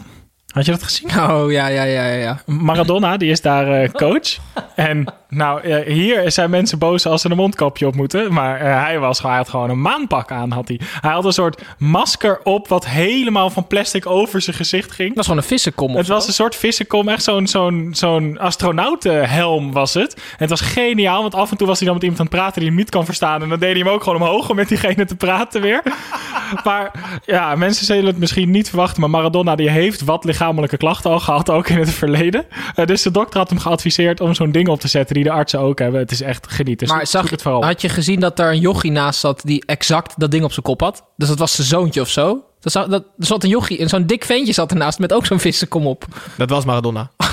[0.53, 1.21] Had je dat gezien?
[1.21, 2.39] Oh, ja, ja, ja, ja.
[2.47, 4.37] Maradona, die is daar coach.
[4.75, 5.05] En
[5.37, 8.33] nou, eh, hier zijn mensen boos als ze een mondkapje op moeten.
[8.33, 10.51] Maar eh, hij, was, hij had gewoon een maanpak aan.
[10.51, 10.81] Had hij.
[11.01, 15.09] hij had een soort masker op wat helemaal van plastic over zijn gezicht ging.
[15.09, 16.13] Het was gewoon een vissenkom Het zo.
[16.13, 20.15] was een soort vissenkom, echt zo'n zo'n zo'n astronautenhelm was het.
[20.15, 22.37] En het was geniaal, want af en toe was hij dan met iemand aan het
[22.37, 23.43] praten die hem niet kan verstaan.
[23.43, 25.83] En dan deed hij hem ook gewoon omhoog om met diegene te praten weer.
[26.65, 26.91] maar
[27.25, 31.21] ja, mensen zullen het misschien niet verwachten, maar Maradona die heeft wat lichamelijke klachten al
[31.21, 32.45] gehad, ook in het verleden.
[32.75, 35.33] Eh, dus de dokter had hem geadviseerd om zo'n ding op te zetten die de
[35.33, 36.01] artsen ook hebben.
[36.01, 36.89] Het is echt genieten.
[36.89, 37.65] Maar zag, het vooral.
[37.65, 40.65] had je gezien dat daar een jochie naast zat die exact dat ding op zijn
[40.65, 41.05] kop had?
[41.17, 42.45] Dus dat was zijn zoontje of zo.
[42.61, 45.27] Dat zat, dat, er zat een jochie en zo'n dik ventje zat ernaast met ook
[45.27, 46.05] zo'n vissenkom op.
[46.37, 47.11] Dat was Maradona.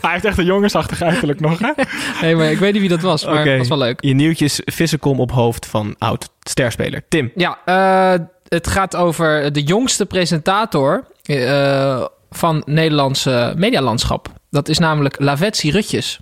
[0.00, 1.72] Hij heeft echt een jongensachtig uiterlijk nog, hè?
[2.22, 3.48] Nee, maar ik weet niet wie dat was, maar Oké.
[3.48, 4.04] dat was wel leuk.
[4.04, 7.02] Je nieuwtjes vissenkom op hoofd van oud sterspeler.
[7.08, 7.32] Tim.
[7.34, 14.28] Ja, eh, het gaat over de jongste presentator eh, van Nederlandse medialandschap.
[14.50, 16.18] Dat is namelijk Lavetsi Rutjes.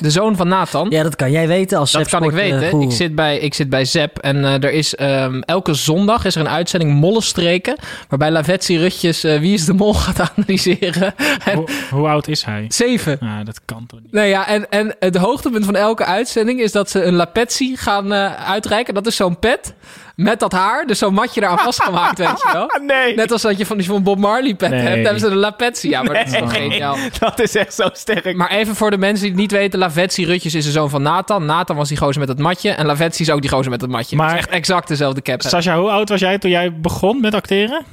[0.00, 0.90] De zoon van Nathan.
[0.90, 2.68] Ja, dat kan jij weten als Dat kan ik eh, weten.
[2.70, 2.84] goeroe.
[2.84, 6.34] ik, zit bij, ik zit bij Zep en eh, er is ehm, elke zondag is
[6.34, 7.76] er een uitzending Mollenstreken.
[8.08, 11.14] Waarbij Lavetsi Rutjes eh, Wie is de Mol gaat analyseren.
[11.44, 12.64] En hoe, hoe oud is hij?
[12.68, 13.18] zeven.
[13.20, 14.12] Ja, dat kan toch niet.
[14.12, 18.12] Nee, ja, en, en het hoogtepunt van elke uitzending is dat ze een Lapetsi gaan
[18.12, 18.94] eh, uitreiken.
[18.94, 19.74] Dat is zo'n pet
[20.22, 22.70] met dat haar, dus zo'n matje eraan vastgemaakt, weet je wel.
[22.86, 23.14] Nee.
[23.14, 24.80] Net als dat je van die van Bob Marley pet Nee.
[24.80, 25.88] hebt, hebben ze een Lapetsi.
[25.88, 26.96] Ja, maar dat is toch geniaal.
[27.20, 28.36] Dat is echt zo sterk.
[28.36, 31.02] Maar even voor de mensen die het niet weten, Lavetsi Rutjes is de zoon van
[31.02, 31.44] Nathan.
[31.44, 33.90] Nathan was die gozer met het matje en Lavetsi is ook die gozer met het
[33.90, 34.16] matje.
[34.16, 35.42] Maar- Maar echt exact dezelfde cap.
[35.42, 37.84] Sascha, hoe oud was jij toen jij begon met acteren?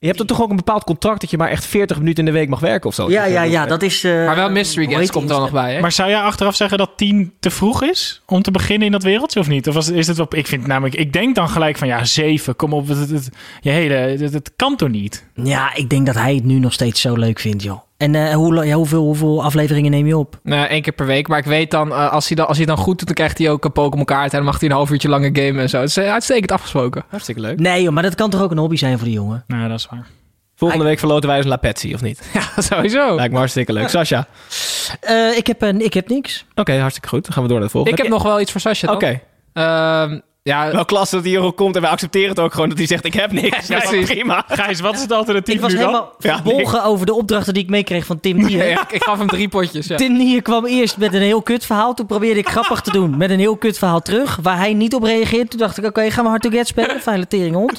[0.00, 2.32] Je hebt er toch ook een bepaald contract dat je maar echt 40 minuten in
[2.32, 3.10] de week mag werken of zo?
[3.10, 4.04] Ja, ja, ja, dat is...
[4.04, 5.80] eh, Maar wel mystery guest komt er nog bij, hè?
[5.80, 9.02] Maar zou jij achteraf zeggen dat 10 te vroeg is om te beginnen in dat
[9.02, 9.68] wereldje of niet?
[9.68, 12.56] Of was, is het wel, ik vind namelijk, ik denk dan gelijk van ja, 7,
[12.56, 13.28] kom op, het, het,
[13.60, 15.26] je hele, het, het kan toch niet?
[15.34, 17.78] Ja, ik denk dat hij het nu nog steeds zo leuk vindt, joh.
[17.98, 20.38] En eh, hoe, ja, hoeveel, hoeveel afleveringen neem je op?
[20.42, 21.28] Nee, één keer per week.
[21.28, 23.38] Maar ik weet dan, eh, als, hij dan, als hij dan goed doet, dan krijgt
[23.38, 24.30] hij ook een Pokémon kaart.
[24.30, 25.80] En dan mag hij een half uurtje langer gamen en zo.
[25.80, 27.04] Het is eh, uitstekend afgesproken.
[27.08, 27.58] Hartstikke leuk.
[27.58, 29.44] Nee, joh, maar dat kan toch ook een hobby zijn voor die jongen?
[29.46, 30.06] Nou, dat is waar.
[30.54, 32.28] Volgende week verloten wij eens een Lapetsi, of niet?
[32.32, 33.14] Ja, sowieso.
[33.14, 33.88] Lijkt me hartstikke leuk.
[33.88, 34.26] Sascha.
[35.00, 36.46] Eh, ik, heb, een, ik heb niks.
[36.54, 37.24] Oké, hartstikke goed.
[37.24, 37.96] Dan gaan we door naar de volgende.
[37.96, 39.20] Ik heb nog wel iets voor Sascha, Oké.
[39.52, 40.20] toch?
[40.48, 42.78] Ja, Wel klasse dat hij hier ook komt en wij accepteren het ook gewoon dat
[42.78, 43.66] hij zegt ik heb niks.
[43.66, 44.06] Ja, precies.
[44.10, 44.44] prima.
[44.48, 45.86] Gijs, wat is het alternatief Ik was nu dan?
[45.86, 48.68] helemaal Ja, verbolgen over de opdrachten die ik meekreeg van Tim Nier.
[48.68, 49.86] ja, ik gaf hem drie potjes.
[49.86, 49.96] Ja.
[49.96, 51.94] Tim Nier kwam eerst met een heel kut verhaal.
[51.94, 54.38] Toen probeerde ik grappig te doen met een heel kut verhaal terug.
[54.42, 55.48] Waar hij niet op reageerde.
[55.48, 57.00] Toen dacht ik, oké, gaan we hard to get spelen.
[57.00, 57.78] Fijne teringhond.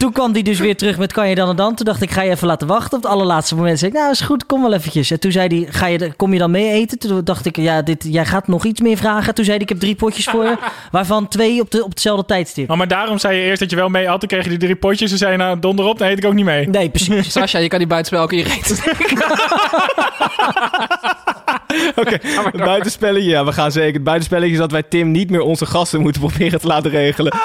[0.00, 1.74] Toen kwam hij dus weer terug met kan je dan en dan.
[1.74, 2.96] Toen dacht ik, ga je even laten wachten.
[2.96, 5.10] Op het allerlaatste moment zei ik, nou is goed, kom wel eventjes.
[5.10, 6.98] En toen zei hij, ga je, kom je dan mee eten?
[6.98, 9.34] Toen dacht ik, ja, dit, jij gaat nog iets meer vragen.
[9.34, 10.56] Toen zei hij, ik heb drie potjes voor je.
[10.90, 12.70] Waarvan twee op, de, op hetzelfde tijdstip.
[12.70, 14.20] Oh, maar daarom zei je eerst dat je wel mee had.
[14.20, 15.08] Toen kreeg je die drie potjes.
[15.08, 15.98] Toen zei je, nou, donder op.
[15.98, 16.68] Dan heet ik ook niet mee.
[16.68, 17.32] Nee, precies.
[17.32, 18.82] Sascha, je kan die buitenspel ook in je reet.
[22.00, 23.30] Oké, het buitenspelletje.
[23.30, 23.94] Ja, we gaan zeker.
[23.94, 27.38] Het buitenspelletje is dat wij Tim niet meer onze gasten moeten proberen te laten regelen.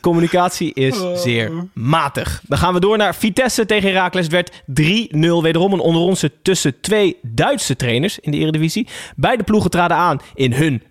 [0.00, 2.42] Communicatie is zeer matig.
[2.46, 4.24] Dan gaan we door naar Vitesse tegen Heracles.
[4.24, 5.42] Het werd 3-0.
[5.42, 8.88] Wederom een onderronse tussen twee Duitse trainers in de Eredivisie.
[9.16, 10.82] Beide ploegen traden aan in hun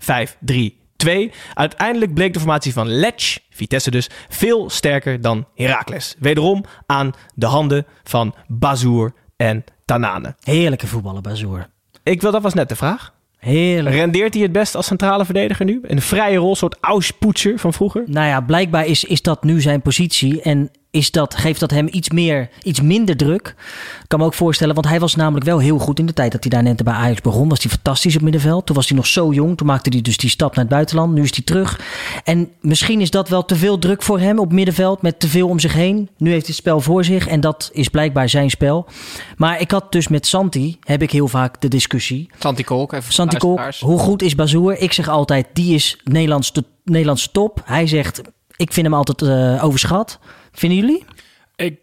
[1.32, 1.36] 5-3-2.
[1.54, 6.16] Uiteindelijk bleek de formatie van Lech, Vitesse dus, veel sterker dan Heracles.
[6.20, 10.36] Wederom aan de handen van Bazoer en Tanane.
[10.44, 11.70] Heerlijke voetballen, Bazoer.
[12.04, 13.14] Ik wil, dat was net de vraag.
[13.38, 13.96] Heerlijk.
[13.96, 15.80] Rendeert hij het best als centrale verdediger nu?
[15.84, 18.04] Een vrije rol, soort Auspoetser van vroeger?
[18.06, 20.42] Nou ja, blijkbaar is, is dat nu zijn positie.
[20.42, 23.56] En is dat, geeft dat hem iets, meer, iets minder druk.
[24.02, 26.32] Ik kan me ook voorstellen, want hij was namelijk wel heel goed in de tijd
[26.32, 27.50] dat hij daar net bij Ajax begon.
[27.50, 28.66] Was hij fantastisch op middenveld.
[28.66, 29.58] Toen was hij nog zo jong.
[29.58, 31.14] Toen maakte hij dus die stap naar het buitenland.
[31.14, 31.80] Nu is hij terug.
[32.24, 35.02] En misschien is dat wel te veel druk voor hem op middenveld.
[35.02, 36.10] Met te veel om zich heen.
[36.18, 37.28] Nu heeft hij het spel voor zich.
[37.28, 38.88] En dat is blijkbaar zijn spel.
[39.38, 42.30] Maar ik had dus met Santi, heb ik heel vaak de discussie.
[42.40, 44.78] Santi Kolk, even Santi Kolk, hoe goed is Bazoer?
[44.78, 46.52] Ik zeg altijd, die is Nederlands,
[46.84, 47.62] Nederlandse top.
[47.66, 48.22] Hij zegt,
[48.56, 50.20] ik vind hem altijd eh, overschat.
[50.52, 51.06] Vinden jullie?
[51.56, 51.80] Ik,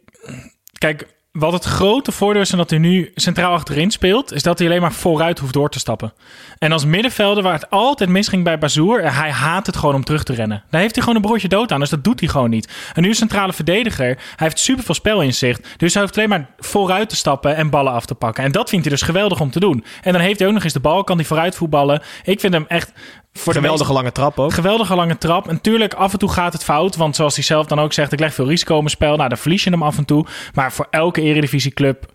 [0.79, 4.59] kijk, wat het grote voordeel is en dat hij nu centraal achterin speelt, is dat
[4.59, 6.13] hij alleen maar vooruit hoeft door te stappen.
[6.59, 10.23] En als middenvelder, waar het altijd misging bij Bazoer, hij haat het gewoon om terug
[10.23, 10.65] te rennen.
[10.71, 12.73] Daar heeft hij gewoon een broodje dood aan, dus dat doet hij gewoon niet.
[12.95, 17.09] En nu is centrale verdediger, hij heeft superveel spel-inzicht, dus hij hoeft alleen maar vooruit
[17.09, 18.45] te stappen en ballen af te pakken.
[18.45, 19.85] En dat vindt hij dus geweldig om te doen.
[20.03, 22.03] En dan heeft hij ook nog eens de bal, kan hij vooruit voetballen.
[22.25, 22.93] Ik vind hem echt...
[23.37, 24.53] Voor de Geweldige lange trap ook.
[24.53, 25.49] Geweldige lange trap.
[25.49, 26.97] En natuurlijk, af en toe gaat het fout.
[26.97, 29.17] Want zoals hij zelf dan ook zegt, ik leg veel risico in mijn spel.
[29.17, 30.27] Nou, dan verlies je hem af en toe.
[30.55, 32.13] Maar voor elke eredivisieclub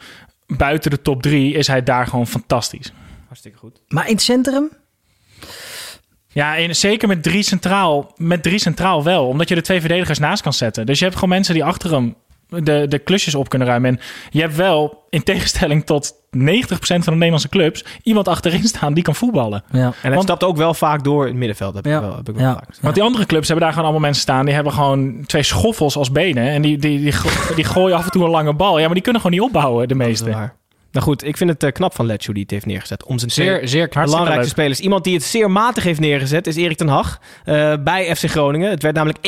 [0.47, 2.93] buiten de top drie is hij daar gewoon fantastisch.
[3.25, 3.81] Hartstikke goed.
[3.87, 4.69] Maar in het centrum?
[6.27, 9.27] Ja, en zeker met drie, centraal, met drie centraal wel.
[9.27, 10.85] Omdat je de twee verdedigers naast kan zetten.
[10.85, 12.15] Dus je hebt gewoon mensen die achter hem
[12.59, 13.89] de, de klusjes op kunnen ruimen.
[13.91, 16.19] En je hebt wel, in tegenstelling tot 90%
[16.79, 17.85] van de Nederlandse clubs...
[18.03, 19.63] iemand achterin staan die kan voetballen.
[19.71, 19.79] Ja.
[19.85, 21.75] En hij Want- stapt ook wel vaak door in het middenveld.
[21.75, 21.95] Heb Ja.
[21.95, 22.53] ik wel, heb ik wel Ja.
[22.53, 22.67] vaak.
[22.81, 24.45] Want die andere clubs hebben daar gewoon allemaal mensen staan.
[24.45, 26.47] Die hebben gewoon twee schoffels als benen.
[26.49, 28.77] En die, die, die, go- die gooien af en toe een lange bal.
[28.79, 30.51] Ja, maar die kunnen gewoon niet opbouwen, de Dat is meeste.
[30.91, 33.03] Nou goed, ik vind het eh, knap van Letch hoe die het heeft neergezet.
[33.03, 34.49] Om zijn Zeer, zeer belangrijkste leuk.
[34.49, 34.79] spelers.
[34.79, 38.69] Iemand die het zeer matig heeft neergezet is Erik ten Hag eh, bij FC Groningen.
[38.69, 39.19] Het werd namelijk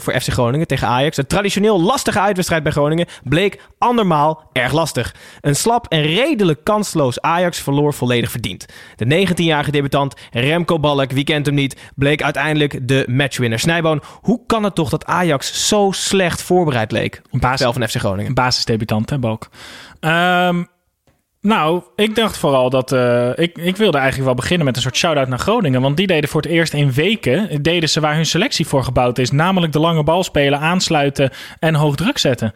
[0.00, 1.16] 1-0 voor FC Groningen tegen Ajax.
[1.16, 5.14] Een traditioneel lastige uitwedstrijd bij Groningen bleek andermaal erg lastig.
[5.40, 8.66] Een slap en redelijk kansloos Ajax verloor volledig verdiend.
[8.96, 13.58] De 19-jarige debutant Remco Balk, wie kent hem niet, bleek uiteindelijk de matchwinner.
[13.58, 17.88] Snijboon, hoe kan het toch dat Ajax zo slecht voorbereid leek op het spel van
[17.88, 18.26] FC Groningen?
[18.26, 19.48] Een basisdebutant, hè, Balk.
[20.00, 20.62] Ehm,
[21.46, 22.92] nou, ik dacht vooral dat...
[22.92, 25.80] eh, ik, ik wilde eigenlijk wel beginnen met een soort shout-out naar Groningen.
[25.80, 27.62] Want die deden voor het eerst in weken...
[27.62, 29.30] deden ze waar hun selectie voor gebouwd is.
[29.30, 32.52] Namelijk de lange bal spelen, aansluiten en hoog druk zetten.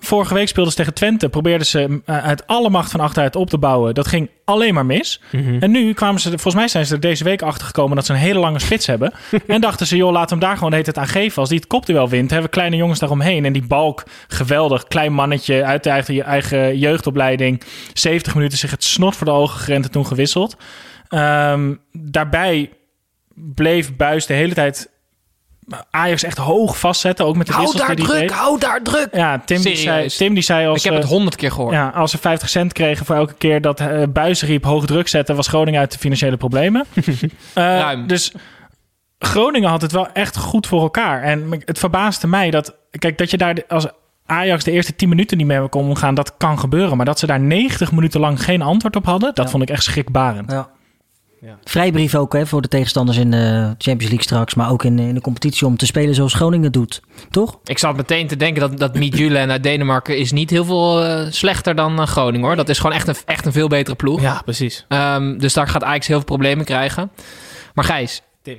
[0.00, 1.28] Vorige week speelden ze tegen Twente.
[1.28, 3.94] Probeerden ze eh, uit alle macht van achteruit op te bouwen.
[3.94, 5.20] Dat ging alleen maar mis.
[5.60, 6.28] En nu kwamen ze...
[6.28, 7.96] Volgens mij zijn ze er deze week achter gekomen...
[7.96, 9.12] dat ze een hele lange spits hebben.
[9.46, 11.38] en dachten ze, joh, laat hem daar gewoon de hele tijd aan geven.
[11.38, 13.44] Als die het kopduel wint, hebben we kleine jongens daaromheen.
[13.44, 14.84] En die balk, geweldig.
[14.84, 17.62] Klein mannetje uit de eigen, eigen jeugdopleiding.
[17.92, 20.56] 70 minuten zich het snot voor de ogen gerend en toen gewisseld.
[21.08, 22.70] Ehm, daarbij
[23.34, 24.90] bleef Buis de hele tijd
[25.90, 27.24] Ajax echt hoog vastzetten.
[27.26, 28.38] Ook met de Hou wissels daar die hij druk, deed.
[28.38, 29.08] hou daar druk.
[29.12, 30.08] Ja, Tim die, zei.
[30.08, 30.76] Tim die zei als...
[30.78, 31.72] Ik heb eh, het honderd keer gehoord.
[31.74, 35.08] ja, als ze 50 cent kregen voor elke keer dat eh Buis riep hoog druk
[35.08, 36.84] zetten, was Groningen uit de financiële problemen.
[37.54, 38.06] Eh, Ruim.
[38.06, 38.32] Dus
[39.18, 41.22] Groningen had het wel echt goed voor elkaar.
[41.22, 43.86] En het verbaasde mij dat, kijk, dat je daar als
[44.26, 46.96] Ajax de eerste 10 minuten niet mee kon omgaan, dat kan gebeuren.
[46.96, 49.50] Maar dat ze daar 90 minuten lang geen antwoord op hadden, dat Ja.
[49.50, 50.50] vond ik echt schrikbarend.
[50.50, 50.68] Ja.
[51.64, 55.14] Vrijbrief ook hè, voor de tegenstanders in de Champions League straks, maar ook in, in
[55.14, 57.02] de competitie om te spelen zoals Groningen doet.
[57.30, 57.58] Toch?
[57.64, 61.26] Ik zat meteen te denken dat, dat Midtjylland uit Denemarken is niet heel veel eh,
[61.30, 62.56] slechter dan eh, Groningen hoor.
[62.56, 64.20] Dat is gewoon echt een, echt een veel betere ploeg.
[64.20, 64.84] Ja, precies.
[64.88, 67.10] Ehm, dus daar gaat Ajax heel veel problemen krijgen.
[67.74, 68.58] Maar Gijs, Tim.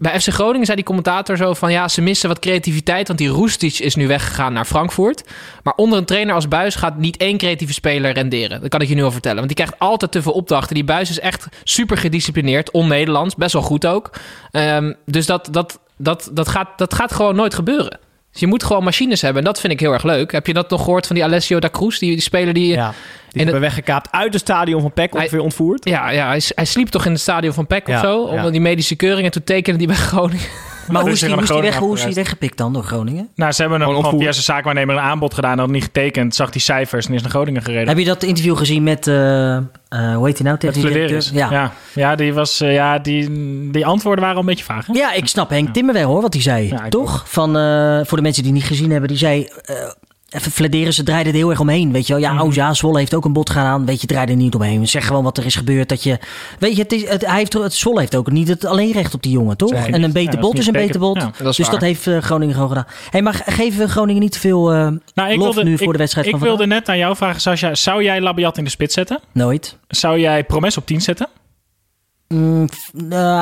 [0.00, 1.72] Bij FC Groningen zei die commentator zo van...
[1.72, 5.24] ja, ze missen wat creativiteit, want die Roestic is nu weggegaan naar Frankfurt.
[5.62, 8.60] Maar onder een trainer als Buis gaat niet één creatieve speler renderen.
[8.60, 9.36] Dat kan ik je nu al vertellen.
[9.36, 10.74] Want die krijgt altijd te veel opdrachten.
[10.74, 14.10] Die Buis is echt super gedisciplineerd, on-Nederlands, best wel goed ook.
[14.50, 17.98] Ehm, dus dat, dat, dat, dat, gaat, dat gaat gewoon nooit gebeuren.
[18.32, 19.42] Dus je moet gewoon machines hebben.
[19.42, 20.32] En dat vind ik heel erg leuk.
[20.32, 21.98] Heb je dat nog gehoord van die Alessio da Cruz?
[21.98, 22.66] Die, die speler die...
[22.66, 22.92] Ja,
[23.28, 25.88] die En hebben weggekaapt uit het stadion van PEC, Hij- ongeveer ontvoerd.
[25.88, 28.26] Ja, ja hij, hij sliep toch in het stadion van PEC of zo?
[28.26, 28.32] ja.
[28.36, 29.24] Onder die medische keuring.
[29.26, 30.46] En toen tekende hij bij Groningen.
[30.88, 32.16] Maar hoe is die, hoe is die, een weg, Groningen hoe is die afgereisd.
[32.16, 33.28] weggepikt dan door Groningen?
[33.34, 35.58] Nou, ze hebben hem Gewoon via zijn zaakwaarnemer een aanbod gedaan.
[35.58, 36.34] Had niet getekend.
[36.34, 37.88] Zag die cijfers en is naar Groningen gereden.
[37.88, 40.56] Heb je dat interview gezien met, eh, eh, hoe heet hij nou?
[40.58, 41.30] Flederis.
[41.30, 41.50] directeur?
[41.50, 41.72] Ja.
[41.94, 42.14] Ja.
[42.14, 43.30] die, was, eh, ja die,
[43.70, 44.86] die antwoorden waren al een beetje vaag.
[44.86, 44.92] Hè?
[44.92, 46.68] Ja, ik snap Henk Timmer wel hoor, wat hij zei.
[46.68, 47.24] Ja, Toch?
[47.26, 49.48] Van, eh, voor de mensen die het niet gezien hebben, die zei...
[50.30, 51.92] even fladeren, ze draaiden er heel erg omheen.
[51.92, 53.86] Weet je wel, ja, oh ja, Zwolle heeft ook een bot gedaan.
[53.86, 54.88] Weet je, draai er niet omheen.
[54.88, 55.88] Zeg gewoon wat er is gebeurd.
[55.88, 56.18] Dat je,
[56.58, 59.22] weet je, het is, het, hij heeft, het Zwolle heeft ook niet het alleenrecht op
[59.22, 59.70] die jongen, toch?
[59.70, 61.16] Nee, en een beter Ja, bot is is een beter bot.
[61.16, 61.70] ja, dat is dus waar.
[61.70, 62.86] dat heeft eh, Groningen gewoon gedaan.
[63.10, 64.76] Hey, maar ge- geven we Groningen niet te veel eh,
[65.14, 66.78] Nou, ik lof wilde, nu ik, voor de wedstrijd ik van wilde vandaag?
[66.78, 67.74] net aan jou vragen, Sascha.
[67.74, 69.20] Zou jij Labiat in de spits zetten?
[69.32, 69.76] Nooit.
[69.88, 71.28] Zou jij Promes op 10 zetten?
[72.34, 72.68] Mm,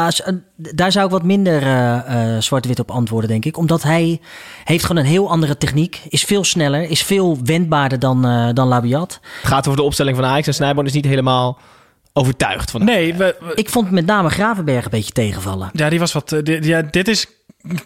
[0.08, 3.56] s- eh, daar zou ik wat minder eh, eh, zwart-wit op antwoorden, denk ik.
[3.56, 4.20] Omdat hij
[4.64, 6.00] heeft gewoon een heel andere techniek.
[6.08, 9.20] Is veel sneller, is veel wendbaarder dan, eh, dan Labiat.
[9.40, 11.58] Het gaat over de opstelling van Ajax en Snijboon is niet helemaal
[12.12, 12.84] overtuigd van.
[12.84, 15.70] Nee, we, we- Ik vond met name Gravenberg een beetje tegenvallen.
[15.72, 16.32] ja, die was wat.
[16.32, 17.26] eh, ja, dit is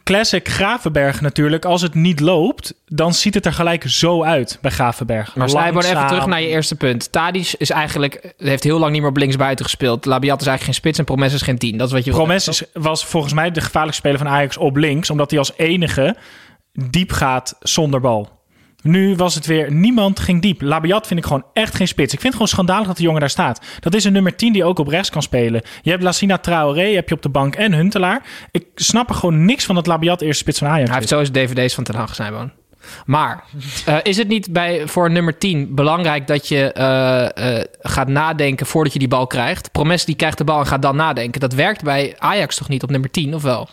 [0.05, 1.65] classic Gravenberg natuurlijk.
[1.65, 5.37] Als het niet loopt, dan ziet het er gelijk zo uit bij Gravenberg.
[5.37, 7.13] Maar Snijboon, even terug naar je eerste punt.
[7.13, 10.05] Tadic is eigenlijk, heeft heel lang niet meer op linksbuiten gespeeld.
[10.05, 11.77] Labiat is eigenlijk geen spits en Promes is geen 10.
[11.77, 14.77] Dat is wat je Promes is, was volgens mij de gevaarlijkste speler van Ajax op
[14.77, 16.17] links, omdat hij als enige
[16.73, 18.41] diep gaat zonder bal.
[18.83, 20.61] Nu was het weer, niemand ging diep.
[20.61, 22.13] Labiat vind ik gewoon echt geen spits.
[22.13, 23.61] Ik vind het gewoon schandalig dat die jongen daar staat.
[23.81, 25.63] Dat is een nummer 10 die ook op rechts kan spelen.
[25.83, 28.23] Je hebt Lassina Traoré, heb je op de bank en Huntelaar.
[28.51, 31.33] Ik snap er gewoon niks van dat Labiat eerste spits van Ajax Hij heeft sowieso
[31.33, 32.51] dvd's van Ten Hag Snijboon.
[33.07, 33.45] Maar
[33.87, 38.67] eh, is het niet bij, voor nummer 10 belangrijk dat je eh, eh, gaat nadenken
[38.67, 39.73] voordat je die bal krijgt?
[39.73, 41.41] Promes die krijgt de bal en gaat dan nadenken.
[41.41, 43.69] Dat werkt bij Ajax toch niet op nummer 10, of wel?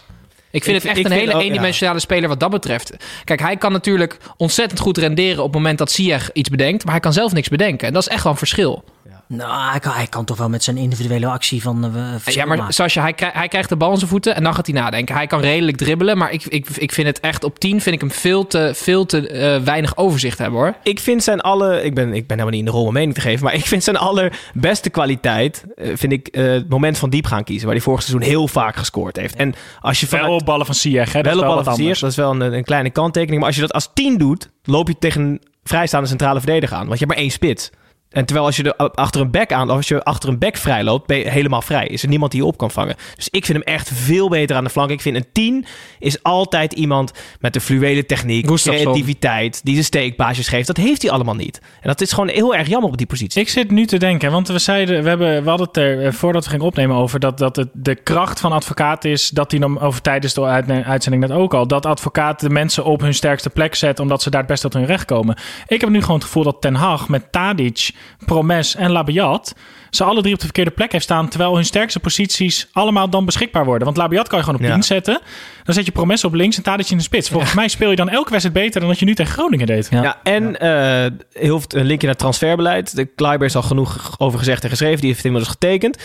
[0.52, 1.46] Ik vind Ik- het echt een hele ook, ja.
[1.46, 2.94] eendimensionale speler wat dat betreft.
[3.24, 6.84] Kijk, hij kan natuurlijk ontzettend goed renderen op het moment dat Ziyech iets bedenkt.
[6.84, 7.88] Maar hij kan zelf niks bedenken.
[7.88, 8.84] En dat is echt wel een verschil.
[9.28, 12.74] Nou, hij kan, hij kan toch wel met zijn individuele actie van uh, Ja, maar
[12.74, 15.16] Sascha, hij, hij krijgt de bal in zijn voeten en dan gaat hij nadenken.
[15.16, 18.02] Hij kan redelijk dribbelen, maar ik, ik, ik vind het echt op 10 vind ik
[18.02, 20.74] hem veel te, veel te eh, weinig overzicht hebben hoor.
[20.84, 21.84] Ik vind zijn alle...
[21.84, 23.44] Ik ben, ik ben helemaal niet in de rol om mening te geven...
[23.44, 25.64] maar ik vind zijn allerbeste kwaliteit...
[25.76, 27.66] eh, vind ik eh, het moment van diep gaan kiezen...
[27.66, 29.36] waar hij vorig seizoen heel vaak gescoord heeft.
[29.36, 31.22] En als je Wel vanuit- op ballen van Ziyech, hè?
[31.22, 33.38] Dat wel wel ballen van dat is wel een, een kleine kanttekening.
[33.40, 34.50] Maar als je dat als 10 doet...
[34.64, 36.88] loop je tegen een vrijstaande centrale verdediger aan.
[36.88, 37.70] Want je hebt maar één spits.
[38.10, 40.84] En terwijl als je er achter een back aan, als je achter een back vrij
[40.84, 41.88] loopt, ben je helemaal vrij.
[41.88, 42.96] Is er niemand die je op kan vangen.
[43.16, 44.90] Dus ik vind hem echt veel beter aan de flank.
[44.90, 45.66] Ik vind een 10
[46.00, 48.84] is altijd iemand met een fluwele techniek, Gustafsson.
[48.84, 50.68] creativiteit, die zijn steekpaasjes geeft.
[50.68, 51.62] Dat heeft hij allemaal niet.
[51.82, 53.42] En dat is gewoon heel erg jammer op die positie.
[53.42, 56.12] Ik zit nu te denken, want we zeiden, we, hebben, we hadden het er eh,
[56.12, 59.60] voordat we gingen opnemen over dat, dat het de kracht van advocaat is, dat hij
[59.60, 63.14] dan over tijdens de uit- uitzending net ook al, dat advocaat de mensen op hun
[63.14, 65.38] sterkste plek zet, omdat ze daar het best tot hun recht komen.
[65.68, 67.90] Ik heb nu gewoon het gevoel dat Ten Hag met Tadic,
[68.26, 69.56] Promes en Labiat
[69.90, 73.26] ze alle drie op de verkeerde plek heeft staan, terwijl hun sterkste posities allemaal dan
[73.26, 73.86] beschikbaar worden.
[73.86, 74.74] Want Labiat kan je gewoon op Ja.
[74.74, 75.22] 10 zetten,
[75.64, 77.30] dan zet je Promes op links en Tadic in de spits.
[77.30, 79.88] Volgens mij speel je dan elke wedstrijd beter dan dat je nu tegen Groningen deed.
[79.92, 82.96] Ja, en eh, heel een linkje naar het transferbeleid.
[82.96, 85.00] De Kleiber is al genoeg over gezegd en geschreven.
[85.00, 85.98] Die heeft inmiddels getekend.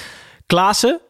[0.46, 1.00] Klaassen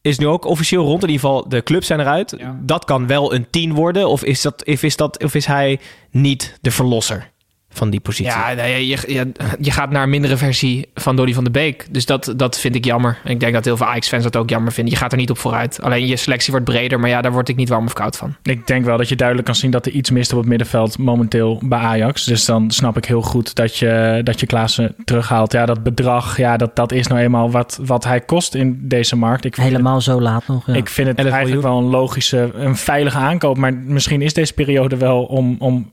[0.00, 1.02] is nu ook officieel rond.
[1.02, 2.36] In ieder geval, de clubs zijn eruit.
[2.60, 4.08] Dat kan wel een 10 worden.
[4.08, 7.31] Of is, dat, of, is dat, of is hij niet de verlosser
[7.72, 8.32] van die positie?
[8.32, 11.86] Ja, nee, je, je, je gaat naar een mindere versie van Donny van de Beek.
[11.90, 13.18] Dus dat, dat vind ik jammer.
[13.24, 14.92] En ik denk dat heel veel Ajax-fans dat ook jammer vinden.
[14.92, 15.82] Je gaat er niet op vooruit.
[15.82, 18.36] Alleen je selectie wordt breder, maar ja, daar word ik niet warm of koud van.
[18.42, 20.98] Ik denk wel dat je duidelijk kan zien dat er iets mist op het middenveld
[20.98, 22.24] momenteel bij Ajax.
[22.24, 25.52] Dus dan snap ik heel goed dat je, dat je Klaassen terughaalt.
[25.52, 29.16] Ja, dat bedrag, ja, dat, dat is nou eenmaal wat, wat hij kost in deze
[29.16, 29.44] markt.
[29.44, 30.66] Ik vind Helemaal zo laat nog.
[30.66, 30.74] Ja.
[30.74, 33.56] Ik vind het 11 eigenlijk wel een logische, een veilige aankoop.
[33.56, 35.92] Maar misschien is deze periode wel om, om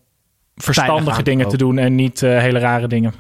[0.64, 3.14] verstandige dingen te doen en niet eh, hele rare dingen.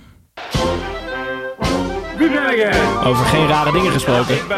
[3.03, 4.35] Over geen rare dingen gesproken.
[4.35, 4.57] Ik ben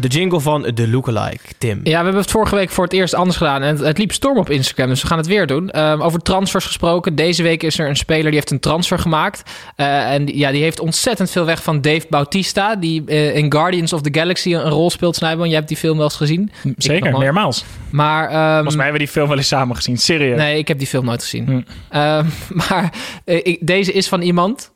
[0.00, 1.80] De jingle van de lookalike, Tim.
[1.82, 3.62] Ja, we hebben het vorige week voor het eerst anders gedaan.
[3.62, 5.70] En het, het liep storm op Instagram, dus we gaan het weer doen.
[5.70, 7.14] Ehm, over transfers gesproken.
[7.14, 9.42] Deze week is er een speler die heeft een transfer gemaakt.
[9.76, 12.76] Eh, en die- ja, die heeft ontzettend veel weg van Dave Bautista.
[12.76, 15.48] Die eh, in Guardians of the Galaxy een rol speelt, Snijboon.
[15.48, 16.50] Je hebt die film wel eens gezien.
[16.76, 17.64] Zeker, meermaals.
[17.90, 19.96] Maar, ehm, Volgens mij hebben we die film wel eens samen gezien.
[19.98, 20.36] Serieus.
[20.38, 21.44] Nee, ik heb die film nooit gezien.
[21.44, 21.60] Hm.
[21.90, 22.26] Ehm,
[22.68, 22.92] maar
[23.24, 24.70] eh, ik- deze is van iemand.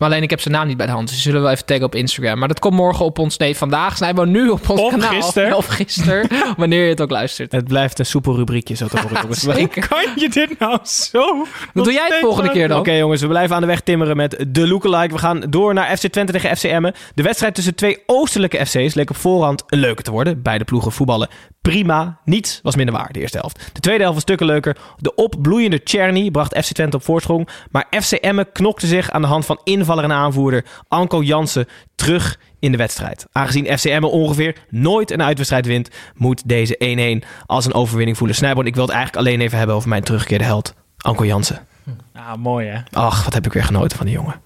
[0.00, 1.08] Maar alleen ik heb zijn naam niet bij de hand.
[1.08, 2.38] Dus zullen we wel even taggen op Instagram.
[2.38, 3.36] Maar dat komt morgen op ons.
[3.36, 5.10] Nee, vandaag zijn we nu op ons Of kanaal.
[5.10, 5.56] gisteren.
[5.56, 6.28] Of gisteren.
[6.56, 7.52] wanneer je het ook luistert.
[7.52, 9.20] Het blijft een soepel rubriekje zo te horen.
[9.20, 9.40] jongens.
[9.40, 9.88] Zeker.
[9.88, 11.46] Kan je dit nou zo?
[11.74, 12.78] Wat doe jij het volgende keer dan?
[12.78, 15.12] Oké jongens, we blijven aan de weg timmeren met de lookalike.
[15.14, 16.94] We gaan door naar FC Twente tegen FC Emmen.
[17.14, 20.42] De wedstrijd tussen twee oostelijke FC's leek op voorhand een leuke te worden.
[20.42, 21.28] Beide ploegen voetballen
[21.62, 22.18] prima.
[22.24, 23.70] Niets was minder waar, de eerste helft.
[23.72, 24.76] De tweede helft was stukken leuker.
[24.96, 27.48] De opbloeiende Czerny bracht FC Twente op voorsprong.
[27.70, 31.68] Maar FC Emmen knokte zich aan de hand van inval invaller en aanvoerder Anko Jansen
[31.94, 33.26] terug in de wedstrijd.
[33.32, 38.36] Aangezien FCM ongeveer nooit een uitwedstrijd wint, moet deze 1-1 als een overwinning voelen.
[38.36, 41.66] Snijboon, ik wil het eigenlijk alleen even hebben over mijn teruggekeerde held, Anko Jansen.
[42.14, 42.78] Ah, mooi hè.
[42.92, 44.40] Ach, wat heb ik weer genoten van die jongen.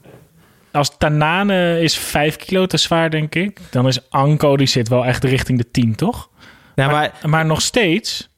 [0.72, 3.60] Als Tanane is 5 kilo te zwaar, denk ik.
[3.70, 6.28] Dan is Anko, die zit wel echt richting de 10, toch?
[6.74, 8.28] Ja, maar, maar nog steeds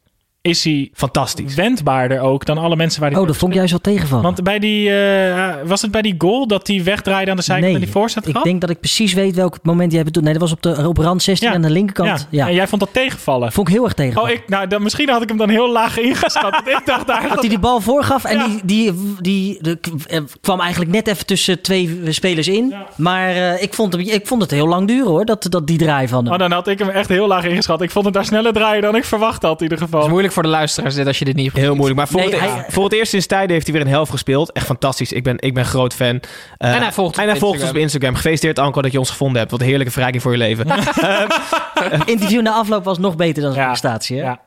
[0.47, 1.55] is hij fantastisch.
[1.55, 4.25] Wendbaarder ook dan alle mensen waar hij Oh, dat vond ik juist wel tegenvallen.
[4.25, 7.75] Want bij die, eh, was het bij die goal dat hij wegdraaide aan de zijkant
[7.75, 10.25] en die voorzet ik denk dat ik precies weet welk moment jij bedoelt.
[10.25, 12.27] Nee, dat was op, de, op rand 16 aan de linkerkant.
[12.31, 12.47] Ja.
[12.49, 13.53] En jij vond dat tegenvallen?
[13.53, 14.31] Vond ik heel erg tegenvallen.
[14.31, 16.43] Oh, ik, nou, dan, misschien had ik hem dan heel laag ingeschat.
[16.43, 19.79] want ik dacht daar Dat hij die bal voorgaf en die, die, die, de-
[20.09, 22.75] eh, kwam eigenlijk net even tussen twee spelers in.
[22.97, 25.79] Maar eh, ik, vond hem, ik vond het heel lang duren hoor, dat, dat die
[25.79, 26.33] draai van hem.
[26.33, 27.83] Oh, dan had ik hem echt heel laag ingeschat.
[27.83, 30.09] Ik vond het daar sneller draaien dan ik verwacht had in ieder geval.
[30.09, 31.97] Moeilijk voor de luisteraars dit als je dit niet hebt Heel moeilijk.
[31.99, 34.11] Maar voor, Nee, het, hij- voor het eerst sinds tijden heeft hij weer een helft
[34.11, 34.53] gespeeld.
[34.53, 35.13] Echt fantastisch.
[35.13, 36.21] Ik ben, ik ben groot fan.
[36.59, 37.77] Eh, En hij volgt ons en hij op volgt ons Instagram.
[37.77, 38.15] op Instagram.
[38.15, 39.51] Gefeliciteerd Anko dat je ons gevonden hebt.
[39.51, 40.67] Wat een heerlijke verrijking voor je leven.
[42.15, 44.17] interview na afloop was nog beter dan zijn prestatie.
[44.17, 44.23] Hè?
[44.23, 44.41] Ja.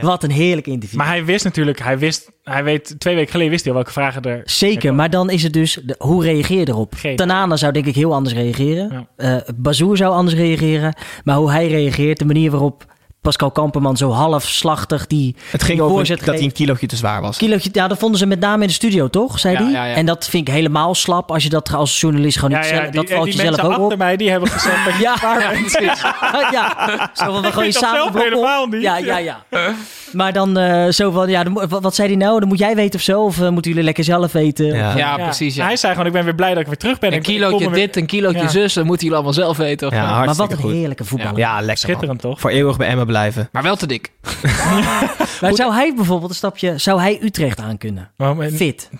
[0.00, 0.98] Wat een heerlijk interview.
[0.98, 3.92] Maar hij wist natuurlijk, hij wist, hij weet, twee weken geleden wist hij al welke
[3.94, 4.40] vragen er...
[4.44, 6.94] Zeker, maar dan is het dus, de- hoe reageer je erop?
[6.96, 7.16] Geen.
[7.16, 9.08] Tanana zou denk ik heel anders reageren.
[9.16, 10.94] Eh Bazoer zou anders reageren.
[11.24, 12.84] Maar hoe hij reageert, de manier waarop
[13.20, 17.20] Pascal Kamperman zo halfslachtig die Het ging die over dat hij een kilootje te zwaar
[17.20, 17.36] was.
[17.36, 19.38] Kilootje, ja, dat vonden ze met name in de studio, toch?
[19.38, 19.72] Zei Ja, hij.
[19.72, 19.94] ja, ja.
[19.94, 22.82] En dat vind ik helemaal slap als je dat als journalist gewoon niet zelf...
[22.82, 23.96] die, dat valt die je zelf mensen ook achter op.
[23.98, 25.60] mij, die hebben gezegd dat je Ja, zwaar ja, bent.
[25.72, 26.00] precies.
[26.56, 28.14] ja, zo van, we Ik gooien samen op.
[28.14, 28.82] helemaal niet.
[28.82, 29.44] Ja, ja, ja.
[30.12, 32.38] Maar dan eh, zo van, ja, dan wat, wat zei hij nou?
[32.40, 33.24] Dan moet jij weten of zo?
[33.24, 34.66] Of eh, moeten jullie lekker zelf weten?
[34.66, 34.88] Ja.
[34.88, 35.54] Of, Ja, precies.
[35.54, 35.64] Ja.
[35.64, 37.12] Hij zei gewoon, ik ben weer blij dat ik weer terug ben.
[37.12, 38.48] Een kilootje dit, een kilootje Ja.
[38.48, 39.86] zus, dat moeten jullie allemaal zelf weten.
[39.88, 40.72] Of Ja, maar wat een goed.
[40.72, 41.38] heerlijke voetballer.
[41.38, 41.76] Ja, lekker man.
[41.76, 42.40] Schitterend, toch?
[42.40, 43.48] Voor eeuwig bij Emma blijven.
[43.52, 44.10] Maar wel te dik.
[45.40, 48.10] Maar zou hij bijvoorbeeld een stapje, zou hij Utrecht aan kunnen?
[48.16, 48.90] Maar- maar- Fit.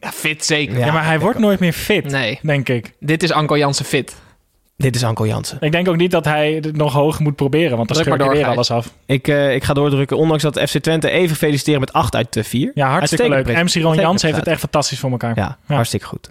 [0.00, 0.78] Ja, fit zeker.
[0.78, 2.38] Ja, maar hij wordt nooit meer fit, Nee.
[2.42, 2.92] denk ik.
[3.00, 4.16] Dit is Anko Jansen fit.
[4.76, 5.56] Dit is Anko Jansen.
[5.60, 8.30] Ik denk ook niet dat hij het nog hoog moet proberen, want dan hij door,
[8.30, 8.92] weer alles af.
[9.06, 10.16] Ik, eh, ik ga doordrukken.
[10.16, 12.70] Ondanks dat FC Twente even feliciteren met 8 uit 4.
[12.74, 13.46] Ja, hartstikke leuk.
[13.46, 15.32] MC Ron Jans heeft het echt fantastisch voor elkaar.
[15.36, 16.30] Ja, hartstikke goed.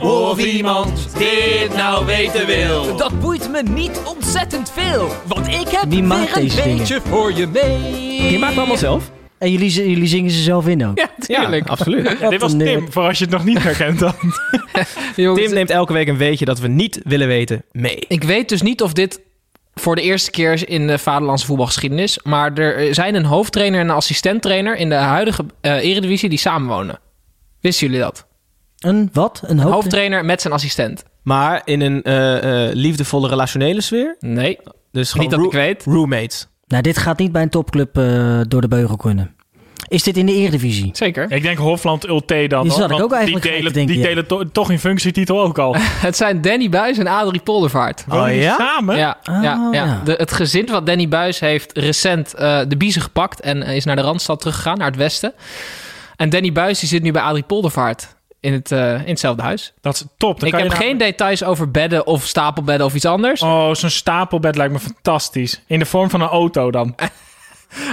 [0.00, 2.96] Of iemand dit nou weten wil.
[2.96, 6.78] Dat boeit me niet ontzettend veel, want ik heb Wie maakt weer een deze dingen?
[6.78, 8.32] beetje voor je mee.
[8.32, 9.10] Je maakt hem allemaal zelf?
[9.38, 10.98] En jullie, jullie zingen ze zelf in ook?
[10.98, 11.64] Ja, tuurlijk.
[11.66, 12.16] Ja, absoluut.
[12.20, 14.14] Ja, dit was een, eh, Tim, voor als je het nog niet herkent dan.
[15.36, 18.04] Tim neemt elke week een weetje dat we niet willen weten mee.
[18.08, 19.20] Ik weet dus niet of dit
[19.74, 22.18] voor de eerste keer is in de vaderlandse voetbalgeschiedenis.
[22.22, 26.98] Maar er zijn een hoofdtrainer en een assistenttrainer in de huidige eh, eredivisie die samenwonen.
[27.60, 28.26] Wisten jullie dat?
[28.78, 29.40] Een wat?
[29.44, 29.74] Een Een hoofd...
[29.74, 31.04] hoofdtrainer met zijn assistent.
[31.22, 34.16] Maar in een eh, eh, liefdevolle relationele sfeer.
[34.20, 34.58] Nee,
[34.92, 35.84] Dus gewoon niet dat ik weet.
[35.84, 36.48] roommates.
[36.68, 39.36] Nou, dit gaat niet bij een topclub eh, door de beugel kunnen.
[39.88, 40.90] Is dit in de Eredivisie?
[40.92, 41.30] Zeker.
[41.32, 42.62] Ik denk Hofland Ulte dan.
[42.62, 44.08] Die hoor, zat ik want ook eigenlijk Die delen, denken, die ja.
[44.08, 45.74] delen to- toch hun functietitel ook al.
[46.06, 48.04] Het zijn Danny Buis en Adrie Poldervaart.
[48.08, 48.56] Die ja?
[48.58, 48.96] Samen?
[48.96, 49.68] Ja, ja, ja.
[49.72, 50.00] ja.
[50.04, 53.84] De, het gezin van Danny Buis heeft recent eh, de biezen gepakt en eh, is
[53.84, 55.32] naar de Randstad teruggegaan, naar het westen.
[56.16, 59.72] En Danny Buis die zit nu bij Adrie Poldervaart in, het, eh, in hetzelfde huis.
[59.80, 60.38] Dat is top.
[60.38, 63.42] Dan Ik kan heb je geen details over bedden of stapelbedden of iets anders.
[63.42, 65.60] Oh, zo'n stapelbed lijkt me fantastisch.
[65.66, 66.94] In de vorm van een auto dan.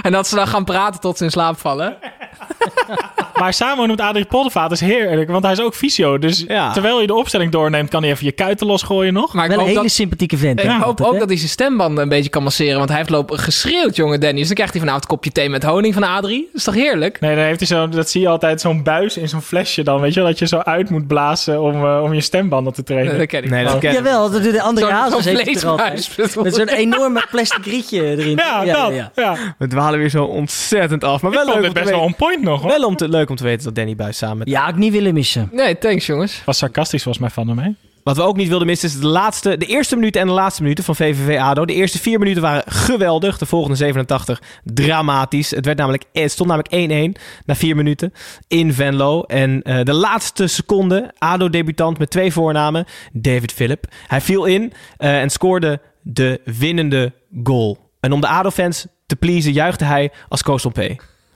[0.02, 1.96] En dat ze dan gaan praten tot ze in slaap vallen.
[3.38, 6.18] Maar samen met Adrie Poldervaart is heerlijk, want hij is ook fysio.
[6.18, 6.72] Dus Ja.
[6.72, 9.34] terwijl je de opstelling doorneemt, kan hij even je kuiten losgooien nog.
[9.34, 10.60] Maar ik Wel een hele dat, sympathieke vent.
[10.62, 11.18] ik hoop ook hè?
[11.18, 12.76] dat hij zijn stembanden een beetje kan masseren.
[12.76, 14.36] Want hij heeft lopen geschreeuwd, jonge Danny.
[14.38, 16.40] Dus dan krijgt hij vanavond een kopje thee met honing van Adrie.
[16.46, 17.20] Dat is toch heerlijk?
[17.20, 20.00] Nee, dan heeft hij zo, dat zie je altijd, zo'n buis in zo'n flesje dan,
[20.00, 22.82] weet je wel, dat je zo uit moet blazen om, eh, om je stembanden te
[22.82, 23.18] trainen.
[23.18, 23.96] Dat ken ik Nee, dat ken ik.
[23.96, 26.42] Jawel, dat doet de andere Hazes heeft er.
[26.42, 28.36] Met zo'n enorme plastic rietje erin.
[28.36, 28.92] Ja, dat.
[29.14, 31.22] Ja, We dwalen weer zo ontzettend af.
[31.22, 32.70] Maar Ik wel vond leuk, best wel on point nog, hoor.
[32.70, 34.48] wel om te, leuk om te weten dat Danny Buis samen met...
[34.48, 35.48] Ja, had ik niet willen missen.
[35.52, 36.42] Nee, thanks jongens.
[36.44, 37.70] Was sarcastisch volgens mij van hem, hè?
[38.06, 40.62] Wat we ook niet wilden missen is de, laatste, de eerste minuten en de laatste
[40.62, 41.64] minuten van VVV ADO.
[41.64, 43.38] De eerste vier minuten waren geweldig.
[43.38, 45.50] De volgende 87 dramatisch.
[45.50, 48.12] Het, werd namelijk, het stond namelijk 1-1 na vier minuten
[48.48, 49.22] in Venlo.
[49.22, 53.86] En eh, de laatste seconde, ADO-debutant met twee voornamen, David Philip.
[54.06, 57.12] Hij viel in eh, en scoorde de winnende
[57.42, 57.90] goal.
[58.00, 60.80] En om de ADO-fans te pleasen juichte hij als Koos P.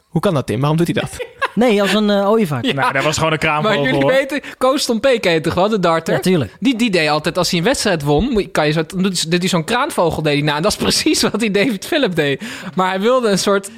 [0.01, 0.61] Hoe kan dat, Tim?
[0.61, 1.17] Waarom doet hij dat?
[1.55, 2.75] Nee, als een eh ooievaar.
[2.75, 4.13] Nou, dat was gewoon een kraamvogel, Maar jullie hoor.
[4.13, 4.87] weten, Koos
[5.21, 6.15] ken je toch wel, de darter?
[6.15, 6.57] Ja, tuurlijk.
[6.61, 9.49] Die, die deed altijd, als hij een wedstrijd won, kan je zo, hij- doet hij
[9.49, 10.57] zo'n kraanvogel deed hij na.
[10.57, 12.43] En dat is precies wat die David Philip deed.
[12.75, 13.71] Maar hij wilde een soort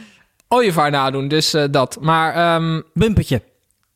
[0.49, 1.99] ooievaar nadoen, dus eh, dat.
[2.01, 3.43] Maar ehm, Bumpertje.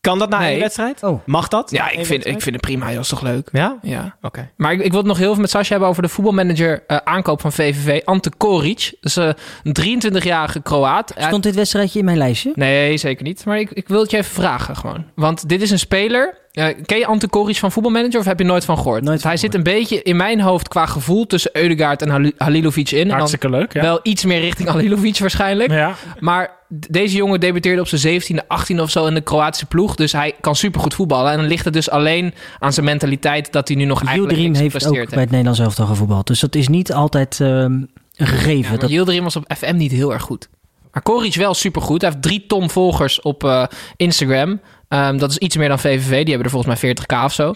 [0.07, 0.51] Kan dat na Nee.
[0.51, 1.03] één wedstrijd?
[1.03, 1.21] Oh.
[1.27, 1.71] Mag dat?
[1.71, 2.93] Ja, ik vind, ik vind het prima.
[2.93, 3.49] Dat is toch leuk?
[3.53, 3.79] Ja?
[3.83, 4.17] Ja.
[4.23, 4.51] Oké.
[4.57, 6.97] Maar ik, ik wil het nog heel veel met Sascha hebben over de voetbalmanager eh,
[7.05, 8.01] aankoop van VVV.
[8.05, 8.93] Ante Koric.
[9.01, 9.29] Dat is eh,
[9.65, 11.13] een 23-jarige Kroaat.
[11.19, 12.53] Stond dit wedstrijdje in mijn lijstje?
[12.55, 13.45] Nee, zeker niet.
[13.45, 15.05] Maar ik, ik wil het je even vragen gewoon.
[15.15, 16.39] Want dit is een speler...
[16.53, 19.03] eh, ken je Ante Koric van Voetbalmanager of heb je nooit van gehoord?
[19.03, 22.91] Nooit hij zit een beetje in mijn hoofd qua gevoel tussen Eudegaard en Hal- Halilovic
[22.91, 22.99] in.
[23.01, 23.81] En dan Hartstikke leuk, ja.
[23.83, 25.71] Wel iets meer richting Halilovic waarschijnlijk.
[25.71, 25.95] Ja.
[26.21, 29.95] Maar deze jongen debuteerde op zijn 17e, 18e of zo in de Kroatische ploeg.
[29.95, 31.33] Dus hij kan supergoed voetballen.
[31.33, 34.53] En dan ligt het dus alleen aan zijn mentaliteit dat hij nu nog eigenlijk Yildirim
[34.53, 36.27] niks heeft ook gepresteerd bij het Nederlands elftal gevoetbald.
[36.27, 37.73] Dus dat is niet altijd ehm,
[38.17, 38.73] een gegeven.
[38.73, 40.49] Ja, dat, Yildirim was op FM niet heel erg goed.
[40.93, 42.01] Maar Koric wel supergoed.
[42.01, 43.65] Hij heeft drie ton volgers op eh,
[43.97, 44.61] Instagram.
[44.89, 46.09] Ehm, dat is iets meer dan VVV.
[46.09, 47.55] Die hebben er volgens mij 40k of zo.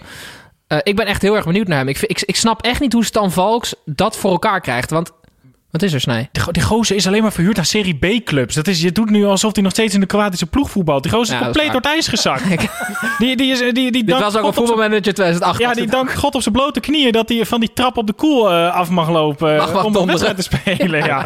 [0.67, 1.89] Eh, ik ben echt heel erg benieuwd naar hem.
[1.89, 4.91] Ik, ik, ik snap echt niet hoe Stan Valks dat voor elkaar krijgt.
[4.91, 5.11] Want
[5.71, 6.29] wat is er, Snij?
[6.33, 8.55] Die, go- die gozer is alleen maar verhuurd aan Serie B-clubs.
[8.55, 11.03] Dat is, je doet nu alsof hij nog steeds in de Kroatische ploeg voetbalt.
[11.03, 12.43] Die gozer is Ja, dat is compleet door het ijs gezakt.
[13.19, 15.59] die, die is, die, die Dit dankt was ook God een op zijn- voetbalmanager 2008.
[15.61, 18.13] Ja, die dankt God op zijn blote knieën dat hij van die trap op de
[18.13, 20.35] koel eh, af mag lopen Mag wat om een donderen.
[20.37, 21.05] wedstrijd te spelen.
[21.05, 21.25] Ja.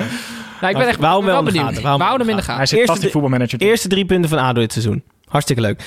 [0.61, 1.69] Nou, ik ben echt We houden wel in de benieuwd.
[1.75, 1.83] gaten.
[1.99, 2.57] We houden hem in de gaten.
[2.57, 3.61] Hij zit Eerste vast in drie- voetbalmanager.
[3.69, 5.03] Eerste drie punten van ADO dit seizoen.
[5.25, 5.83] Hartstikke leuk.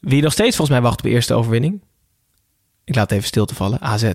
[0.00, 1.82] Wie nog steeds volgens mij wacht op de eerste overwinning.
[2.84, 3.80] Ik laat even stil te vallen.
[3.82, 4.10] AZ.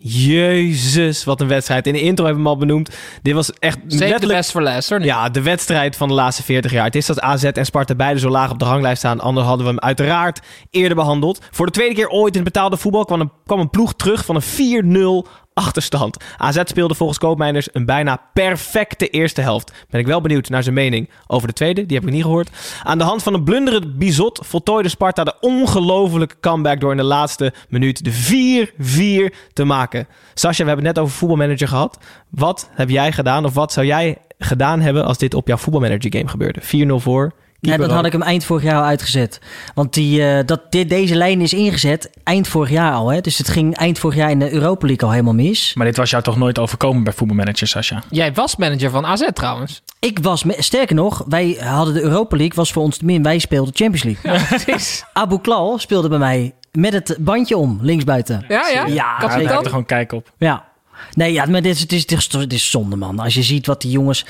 [0.00, 1.86] Jezus, wat een wedstrijd.
[1.86, 2.96] In de intro hebben we hem al benoemd.
[3.22, 4.38] Dit was echt Zeker de letterlijk...
[4.38, 5.04] best voor last, hoor.
[5.04, 6.84] Ja, de wedstrijd van de laatste 40 jaar.
[6.84, 9.20] Het is dat AZ en Sparta beide zo laag op de ranglijst staan.
[9.20, 10.40] Anders hadden we hem uiteraard
[10.70, 11.44] eerder behandeld.
[11.50, 14.24] Voor de tweede keer ooit in het betaalde voetbal kwam een, kwam een ploeg terug
[14.24, 15.28] van een 4-0
[15.58, 16.16] achterstand.
[16.36, 19.72] AZ speelde volgens Koopmeiners een bijna perfecte eerste helft.
[19.90, 21.86] Ben ik wel benieuwd naar zijn mening over de tweede.
[21.86, 22.50] Die heb ik niet gehoord.
[22.82, 27.02] Aan de hand van een blunderend bizot voltooide Sparta de ongelofelijke comeback door in de
[27.02, 30.06] laatste minuut de 4-4 te maken.
[30.34, 31.98] Sascha, we hebben het net over voetbalmanager gehad.
[32.28, 36.12] Wat heb jij gedaan of wat zou jij gedaan hebben als dit op jouw voetbalmanager
[36.12, 36.60] game gebeurde?
[36.60, 37.32] 4-0 voor.
[37.60, 39.40] Ja, dan had ik hem eind vorig jaar al uitgezet.
[39.74, 43.08] Want die, eh, dat, dit, deze lijn is ingezet eind vorig jaar al.
[43.08, 43.20] Hè?
[43.20, 45.74] Dus het ging eind vorig jaar in de Europa League al helemaal mis.
[45.74, 48.02] Maar dit was jou toch nooit overkomen bij voetbalmanager, Sascha?
[48.10, 49.82] Jij was manager van AZ trouwens.
[50.00, 53.22] Ik was, sterker nog, wij hadden de Europa League, was voor ons de min.
[53.22, 54.46] Wij speelden Champions League.
[54.48, 55.04] precies.
[55.12, 58.44] Abu Klal speelde bij mij met het bandje om, linksbuiten.
[58.48, 58.86] Ja, ja.
[58.86, 60.32] Ja, Ja, daar heb je gewoon kijk op.
[60.38, 60.66] Ja.
[61.12, 63.18] Nee, ja, maar dit is, het, is, het is zonde, man.
[63.18, 64.24] Als je ziet wat die jongens...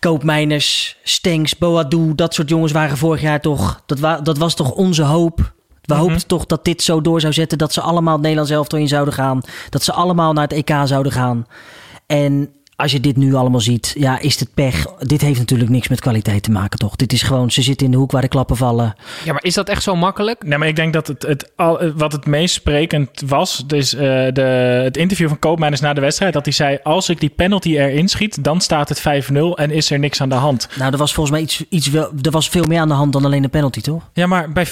[0.00, 3.82] Koopmeiners, Stenks, Boadu, dat soort jongens waren vorig jaar toch...
[3.86, 5.52] Dat, wa, dat was toch onze hoop.
[5.82, 7.58] We hoopten toch dat dit zo door zou zetten.
[7.58, 9.40] Dat ze allemaal het Nederlands elftal in zouden gaan.
[9.70, 11.46] Dat ze allemaal naar het EK zouden gaan.
[12.06, 14.86] En als je dit nu allemaal ziet, ja, is het pech.
[14.98, 16.96] Dit heeft natuurlijk niks met kwaliteit te maken, toch?
[16.96, 18.94] Dit is gewoon, ze zitten in de hoek waar de klappen vallen.
[19.24, 20.44] Ja, maar is dat echt zo makkelijk?
[20.44, 24.00] Nee, maar ik denk dat het, het al, wat het meest sprekend was, dus eh,
[24.32, 24.40] de,
[24.84, 28.08] het interview van Koopmeiners na de wedstrijd, dat hij zei, als ik die penalty erin
[28.08, 30.68] schiet, dan staat het 5-0 en is er niks aan de hand.
[30.76, 33.12] Nou, er was volgens mij iets, iets wel, er was veel meer aan de hand
[33.12, 34.10] dan alleen de penalty, toch?
[34.12, 34.70] Ja, maar bij 4-0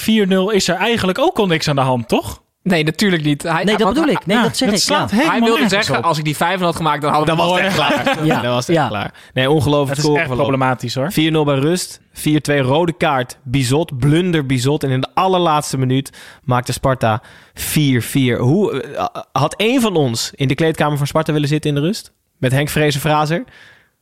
[0.51, 2.41] is er eigenlijk ook al niks aan de hand, toch?
[2.69, 3.43] Nee, natuurlijk niet.
[3.43, 4.25] Hij, Nee, dat bedoel ik.
[4.25, 4.83] Nee, Ja, dat zeg dat ik.
[4.83, 5.17] slaat ja.
[5.17, 6.03] Hij wilde zeggen, op.
[6.03, 8.25] als ik die 5 had gemaakt, dan hadden we Dan was echt klaar.
[8.25, 8.41] Ja.
[8.41, 8.81] Dan was het Ja.
[8.81, 9.13] echt klaar.
[9.33, 11.11] Nee, ongelooflijk Het is echt problematisch hoor.
[11.11, 12.01] 4-0 bij rust.
[12.13, 13.37] 4-2 rode kaart.
[13.43, 14.83] Bizot, blunder Bizot.
[14.83, 16.11] En in de allerlaatste minuut
[16.43, 17.21] maakte Sparta
[17.53, 18.37] 4-4.
[18.37, 21.81] Hoe eh, had één van ons in de kleedkamer van Sparta willen zitten in de
[21.81, 22.11] rust?
[22.37, 23.43] Met Henk Vrezen-Frazer?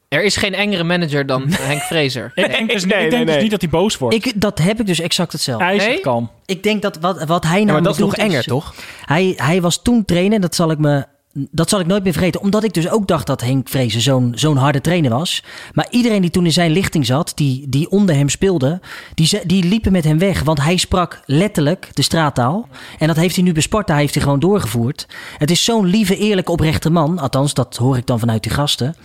[0.07, 2.31] Er is geen engere manager dan Henk Vrezer.
[2.35, 3.41] Ik denk, dus, Nee, ik nee, denk dus nee.
[3.41, 4.15] niet dat hij boos wordt.
[4.15, 5.63] Ik, dat heb ik dus exact hetzelfde.
[5.65, 6.29] hij is kalm.
[6.45, 8.73] Ik denk dat wat, wat hij Ja, nou maar dat is nog enger, toch?
[9.05, 11.05] Hij, hij was toen trainer, dat zal ik me...
[11.51, 12.41] Dat zal ik nooit meer vergeten.
[12.41, 15.43] Omdat ik dus ook dacht dat Henk Vrezen zo'n zo'n harde trainer was.
[15.73, 18.79] Maar iedereen die toen in zijn lichting zat, die, die onder hem speelde,
[19.13, 20.43] die, ze- die liepen met hem weg.
[20.43, 22.67] Want hij sprak letterlijk de straattaal.
[22.99, 25.07] En dat heeft hij nu bij Sparta heeft hij gewoon doorgevoerd.
[25.37, 27.19] Het is zo'n lieve, eerlijke, oprechte man.
[27.19, 28.95] Althans, dat hoor ik dan vanuit die gasten.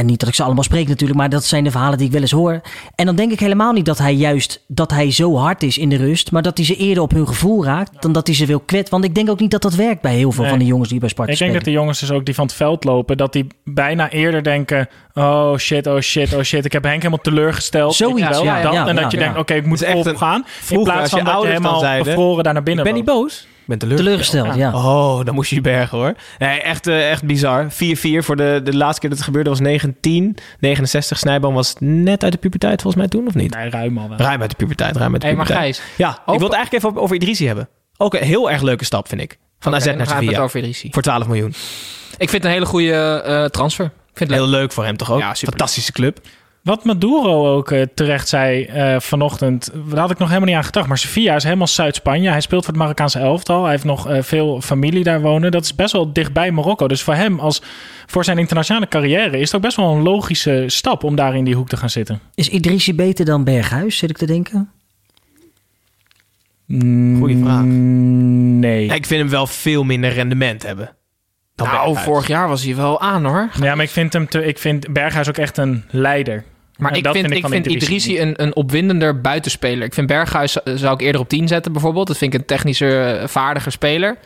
[0.00, 2.12] En niet dat ik ze allemaal spreek natuurlijk, maar dat zijn de verhalen die ik
[2.12, 2.60] wel eens hoor.
[2.94, 5.88] En dan denk ik helemaal niet dat hij juist dat hij zo hard is in
[5.88, 8.46] de rust, maar dat hij ze eerder op hun gevoel raakt dan dat hij ze
[8.46, 8.88] wil kwet.
[8.88, 10.50] Want ik denk ook niet dat dat werkt bij heel veel Nee.
[10.50, 12.44] van de jongens die bij Sparta Ik denk dat de jongens dus ook die van
[12.44, 16.72] het veld lopen, dat die bijna eerder denken: oh shit, oh shit, oh shit, ik
[16.72, 17.94] heb Henk helemaal teleurgesteld.
[17.94, 18.44] Zoiets, wel?
[18.44, 19.22] ja, dan, ja, en dat ja, je ja.
[19.22, 20.40] denkt: oké, ik moet echt opgaan.
[20.40, 23.10] In vroeger, plaats van dat je helemaal zeiden, bevroren daar naar binnen Ik ben niet
[23.10, 23.46] boos.
[23.70, 24.44] Ben teleurgesteld.
[24.44, 24.54] Teleurgesteld,
[24.84, 24.90] ja.
[25.18, 26.14] Oh, dan moest je je bergen hoor.
[26.38, 27.66] Nee, echt, eh, echt bizar.
[27.70, 30.36] 4-4 voor de, de laatste keer dat het gebeurde was 19.
[30.60, 31.18] 69.
[31.18, 33.54] Snijboom was net uit de puberteit volgens mij toen, of niet?
[33.54, 34.18] Nee, ruim al wel.
[34.18, 35.76] Ruim uit de puberteit, ruim uit de Hey, maar puberteit.
[35.76, 37.68] Gijs, Ja, ik wil het eigenlijk even over Idrissi hebben.
[37.96, 39.38] Ook een heel erg leuke stap, vind ik.
[39.58, 40.40] Van AZ Oké, naar Sevilla.
[40.40, 40.74] over.
[40.90, 41.54] Voor 12 miljoen.
[42.18, 43.90] Ik vind het een hele goede eh, transfer.
[44.14, 44.60] Vind het Heel leuk.
[44.60, 45.18] leuk voor hem toch ook?
[45.20, 45.34] Ja.
[45.34, 46.20] Fantastische club.
[46.62, 50.64] Wat Maduro ook eh, terecht zei eh, vanochtend, daar had ik nog helemaal niet aan
[50.64, 50.88] gedacht.
[50.88, 52.30] Maar Sevilla is helemaal Zuid-Spanje.
[52.30, 53.62] Hij speelt voor het Marokkaanse elftal.
[53.62, 55.50] Hij heeft nog eh, veel familie daar wonen.
[55.50, 56.88] Dat is best wel dichtbij Marokko.
[56.88, 57.62] Dus voor hem, als
[58.06, 61.44] voor zijn internationale carrière, is het ook best wel een logische stap om daar in
[61.44, 62.20] die hoek te gaan zitten.
[62.34, 64.70] Is Idrissi beter dan Berghuis, zit ik te denken?
[67.18, 67.62] Goeie vraag.
[67.64, 68.86] Nee.
[68.86, 70.96] Ja, ik vind hem wel veel minder rendement hebben.
[71.64, 73.48] Dan Nou, vorig jaar was hij wel aan hoor.
[73.60, 76.44] Ja, maar ik vind, hem te, ik vind Berghuis ook echt een leider.
[76.76, 79.84] Maar En ik dat vind, ik vind Idrissi een, een opwindender buitenspeler.
[79.84, 82.06] Ik vind Berghuis eh, zou ik eerder op 10 zetten bijvoorbeeld.
[82.06, 84.16] Dat vind ik een technischer, eh, vaardiger speler.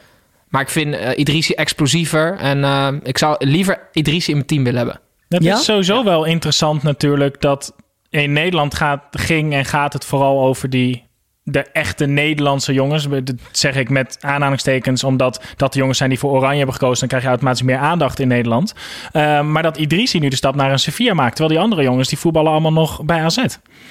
[0.48, 2.36] Maar ik vind Idrissi explosiever.
[2.38, 5.00] En eh, ik zou liever Idrissi in mijn team willen hebben.
[5.28, 5.54] Het Ja?
[5.54, 7.74] is sowieso wel interessant natuurlijk dat
[8.10, 11.03] in Nederland gaat, ging en gaat het vooral over die
[11.44, 13.08] de echte Nederlandse jongens.
[13.08, 16.98] Dat zeg ik met aanhalingstekens, omdat dat de jongens zijn die voor Oranje hebben gekozen.
[16.98, 18.74] Dan krijg je automatisch meer aandacht in Nederland.
[19.12, 21.36] Uh, maar dat Idrissi nu de stap naar een Sevilla maakt.
[21.36, 23.44] Terwijl die andere jongens die voetballen allemaal nog bij AZ.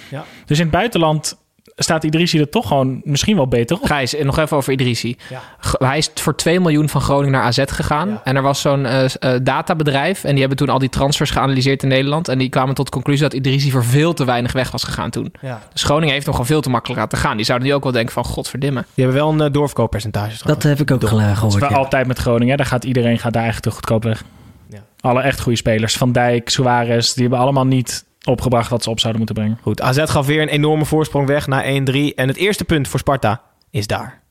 [0.09, 0.25] Ja.
[0.45, 1.42] Dus in het buitenland
[1.76, 3.84] staat Idrissi er toch gewoon misschien wel beter op.
[3.86, 5.17] Gijs, nog even over Idrissi.
[5.30, 5.41] Ja.
[5.88, 8.09] Hij is voor 2 miljoen van Groningen naar AZ gegaan.
[8.09, 8.21] Ja.
[8.24, 10.24] En er was zo'n eh, eh, databedrijf.
[10.24, 12.28] En die hebben toen al die transfers geanalyseerd in Nederland.
[12.28, 15.09] En die kwamen tot de conclusie dat Idrissi voor veel te weinig weg was gegaan
[15.09, 15.34] toen.
[15.41, 15.61] Ja.
[15.74, 17.36] Dus Groningen heeft nog gewoon veel te makkelijk laten gaan.
[17.36, 18.86] Die zouden nu ook wel denken van godverdimme.
[18.93, 20.47] Die hebben wel een uh, doorverkooppercentage.
[20.47, 21.59] Dat heb ik ook Dat is gehoord.
[21.59, 21.76] wel ja.
[21.76, 22.49] altijd met Groningen.
[22.49, 22.55] hè.
[22.55, 24.24] Daar gaat iedereen gaat daar eigenlijk te goedkoop weg.
[24.69, 24.80] Ja.
[24.99, 25.97] Alle echt goede spelers.
[25.97, 27.13] Van Dijk, Suarez.
[27.13, 29.59] Die hebben allemaal niet opgebracht wat ze op zouden moeten brengen.
[29.61, 31.67] Goed, AZ gaf weer een enorme voorsprong weg naar 1-3.
[32.15, 34.21] En het eerste punt voor Sparta is daar.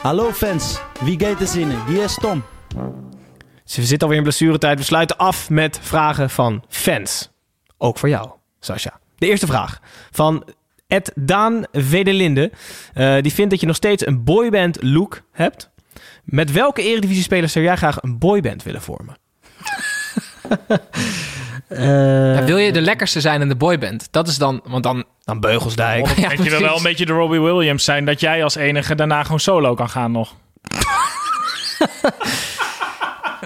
[0.00, 1.84] Hallo fans, wie gaat er zinnen?
[1.86, 2.42] Hier is Tom.
[3.64, 4.78] Dus we zitten alweer in blessuretijd.
[4.78, 7.30] We sluiten af met vragen van fans.
[7.78, 8.30] Ook voor jou,
[8.60, 9.00] Sascha.
[9.18, 9.80] De eerste vraag
[10.10, 10.44] van
[10.86, 12.52] Ed Daan Vedelinde.
[12.94, 15.70] Uh, die vindt dat je nog steeds een boyband look hebt.
[16.24, 19.16] Met welke eredivisie-spelers zou jij graag een boyband willen vormen?
[21.68, 24.08] Uh, Ja, wil je de lekkerste zijn in de boyband?
[24.10, 25.04] Dat is dan, want dan...
[25.24, 26.06] Dan Beugelsdijk.
[26.16, 28.04] Ja, Weet je wil wel een beetje de Robbie Williams zijn...
[28.04, 30.34] dat jij als enige daarna gewoon solo kan gaan nog.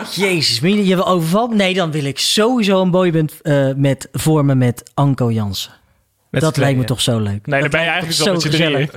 [0.14, 1.56] Jezus, meen je wil overvallen?
[1.56, 5.72] Nee, dan wil ik sowieso een boyband uh, met vormen met Anko Jansen.
[6.30, 7.46] Met dat lijkt me toch zo leuk.
[7.46, 8.88] Nee, dan Dat ben je eigenlijk zo met z'n drieën.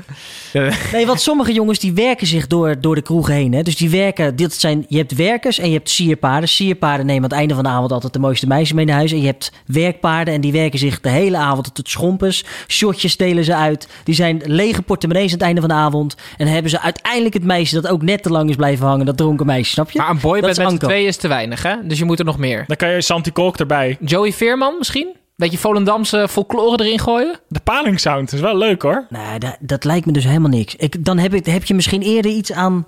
[0.51, 0.91] gezellig.
[0.91, 3.53] Nee, want sommige jongens die werken zich door, door de kroeg heen.
[3.53, 3.61] Hè?
[3.61, 6.49] Dus die werken, dit zijn, je hebt werkers en je hebt sierpaarden.
[6.49, 9.11] Sierpaarden nemen aan het einde van de avond altijd de mooiste meisjes mee naar huis.
[9.11, 12.45] En je hebt werkpaarden en die werken zich de hele avond tot het schompens.
[12.67, 13.88] Shotjes delen ze uit.
[14.03, 16.15] Die zijn lege portemonnees aan het einde van de avond.
[16.38, 19.05] En dan hebben ze uiteindelijk het meisje dat ook net te lang is blijven hangen.
[19.05, 19.99] Dat dronken meisje, snap je?
[19.99, 21.75] Maar een Dat boyband is met tweeën is te weinig, hè?
[21.84, 22.63] Dus je moet er nog meer.
[22.67, 23.97] Dan kan je Santi Kolk erbij.
[23.99, 25.19] Joey Veerman misschien?
[25.42, 27.39] Beetje Volendamse folklore erin gooien?
[27.48, 29.06] De palingsound is wel leuk hoor.
[29.10, 30.76] Nee, dat, dat lijkt me dus helemaal niks.
[30.76, 32.88] Ik, dan heb, ik, heb je misschien eerder iets aan,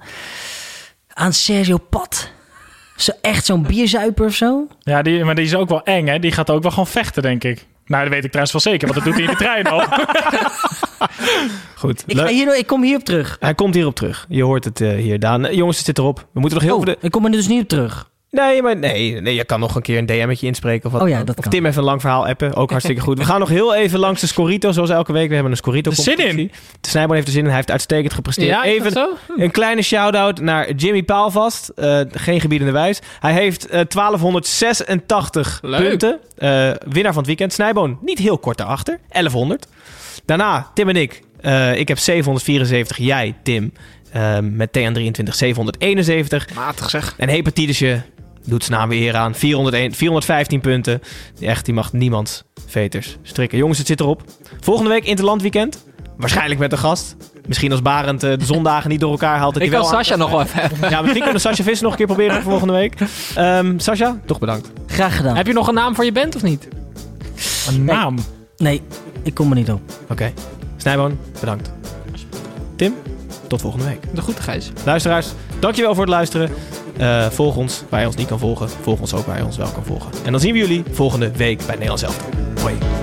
[1.13, 2.31] aan Sergio Pat.
[2.95, 4.67] Zo, echt zo'n bierzuiper of zo.
[4.79, 6.19] Ja, die, maar die is ook wel eng hè.
[6.19, 7.65] Die gaat ook wel gewoon vechten denk ik.
[7.85, 9.83] Nou, dat weet ik trouwens wel zeker, want dat doet hij in de trein al.
[11.75, 12.03] Goed.
[12.07, 13.37] Ik, ga hier, ik kom hierop terug.
[13.39, 14.25] Hij komt hierop terug.
[14.29, 15.45] Je hoort het eh, hier, Daan.
[15.45, 16.27] Eh, jongens, het zit erop.
[16.33, 16.93] We moeten nog heel Oh, veel...
[16.93, 17.05] De...
[17.05, 18.11] ik kom er dus niet op terug.
[18.35, 20.85] Nee, maar nee, nee, je kan nog een keer een DM'tje inspreken.
[20.85, 21.51] Of, wat Oh ja, dat of kan.
[21.51, 22.53] Tim even een lang verhaal appen.
[22.53, 23.17] Ook hartstikke goed.
[23.17, 25.27] We gaan nog heel even langs de Scorito, zoals elke week.
[25.27, 26.17] We hebben een Scorito Er zin in.
[26.27, 26.51] competitie.
[26.81, 27.47] De Snijboon heeft er zin in.
[27.47, 28.47] Hij heeft uitstekend gepresteerd.
[28.49, 29.09] Ja, even zo?
[29.37, 31.69] een kleine shout-out naar Jimmy Paalvast.
[31.75, 32.99] Eh, geen gebiedende wijs.
[33.19, 35.87] Hij heeft eh, 1286 Leuk.
[35.89, 36.19] punten.
[36.37, 37.53] Eh, winnaar van het weekend.
[37.53, 38.99] Snijboon niet heel kort daarachter.
[39.09, 39.67] 1100.
[40.25, 41.21] Daarna Tim en ik.
[41.41, 42.97] Eh, ik heb 774.
[42.97, 43.73] Jij, Tim.
[44.11, 46.53] eh, met TN23 771.
[46.55, 47.13] Matig zeg.
[47.17, 48.01] En hepatitische
[48.45, 49.35] doet zijn naam weer eer aan.
[49.35, 51.01] 401, 415 punten.
[51.39, 53.57] Echt, die mag niemand veters strikken.
[53.57, 54.21] Jongens, het zit erop.
[54.59, 55.83] Volgende week Interland weekend.
[56.17, 57.15] Waarschijnlijk met een gast.
[57.47, 59.53] Misschien als Barend eh, de zondagen niet door elkaar haalt.
[59.53, 60.89] dat Ik aan- Sascha nog wel even hebben.
[60.89, 62.93] Ja, misschien kunnen Sascha Visser nog een keer proberen voor volgende week.
[63.35, 64.69] Ehm Sascha, toch bedankt.
[64.87, 65.35] Graag gedaan.
[65.35, 66.67] Heb je nog een naam voor je band of niet?
[67.67, 68.15] Een naam.
[68.57, 68.81] Nee,
[69.23, 69.81] ik kom er niet op.
[70.09, 70.33] Oké.
[70.77, 71.71] Snijboon, bedankt.
[72.75, 72.93] Tim,
[73.47, 73.99] tot volgende week.
[74.13, 74.71] De groeten, Gijs.
[74.85, 75.27] Luisteraars,
[75.59, 76.51] dankjewel voor het luisteren.
[76.97, 78.69] Eh, volg ons waar je ons niet kan volgen.
[78.69, 80.11] Volg ons ook waar je ons wel kan volgen.
[80.25, 82.25] En dan zien we jullie volgende week bij Nederland zelf.
[82.61, 83.02] Hoi.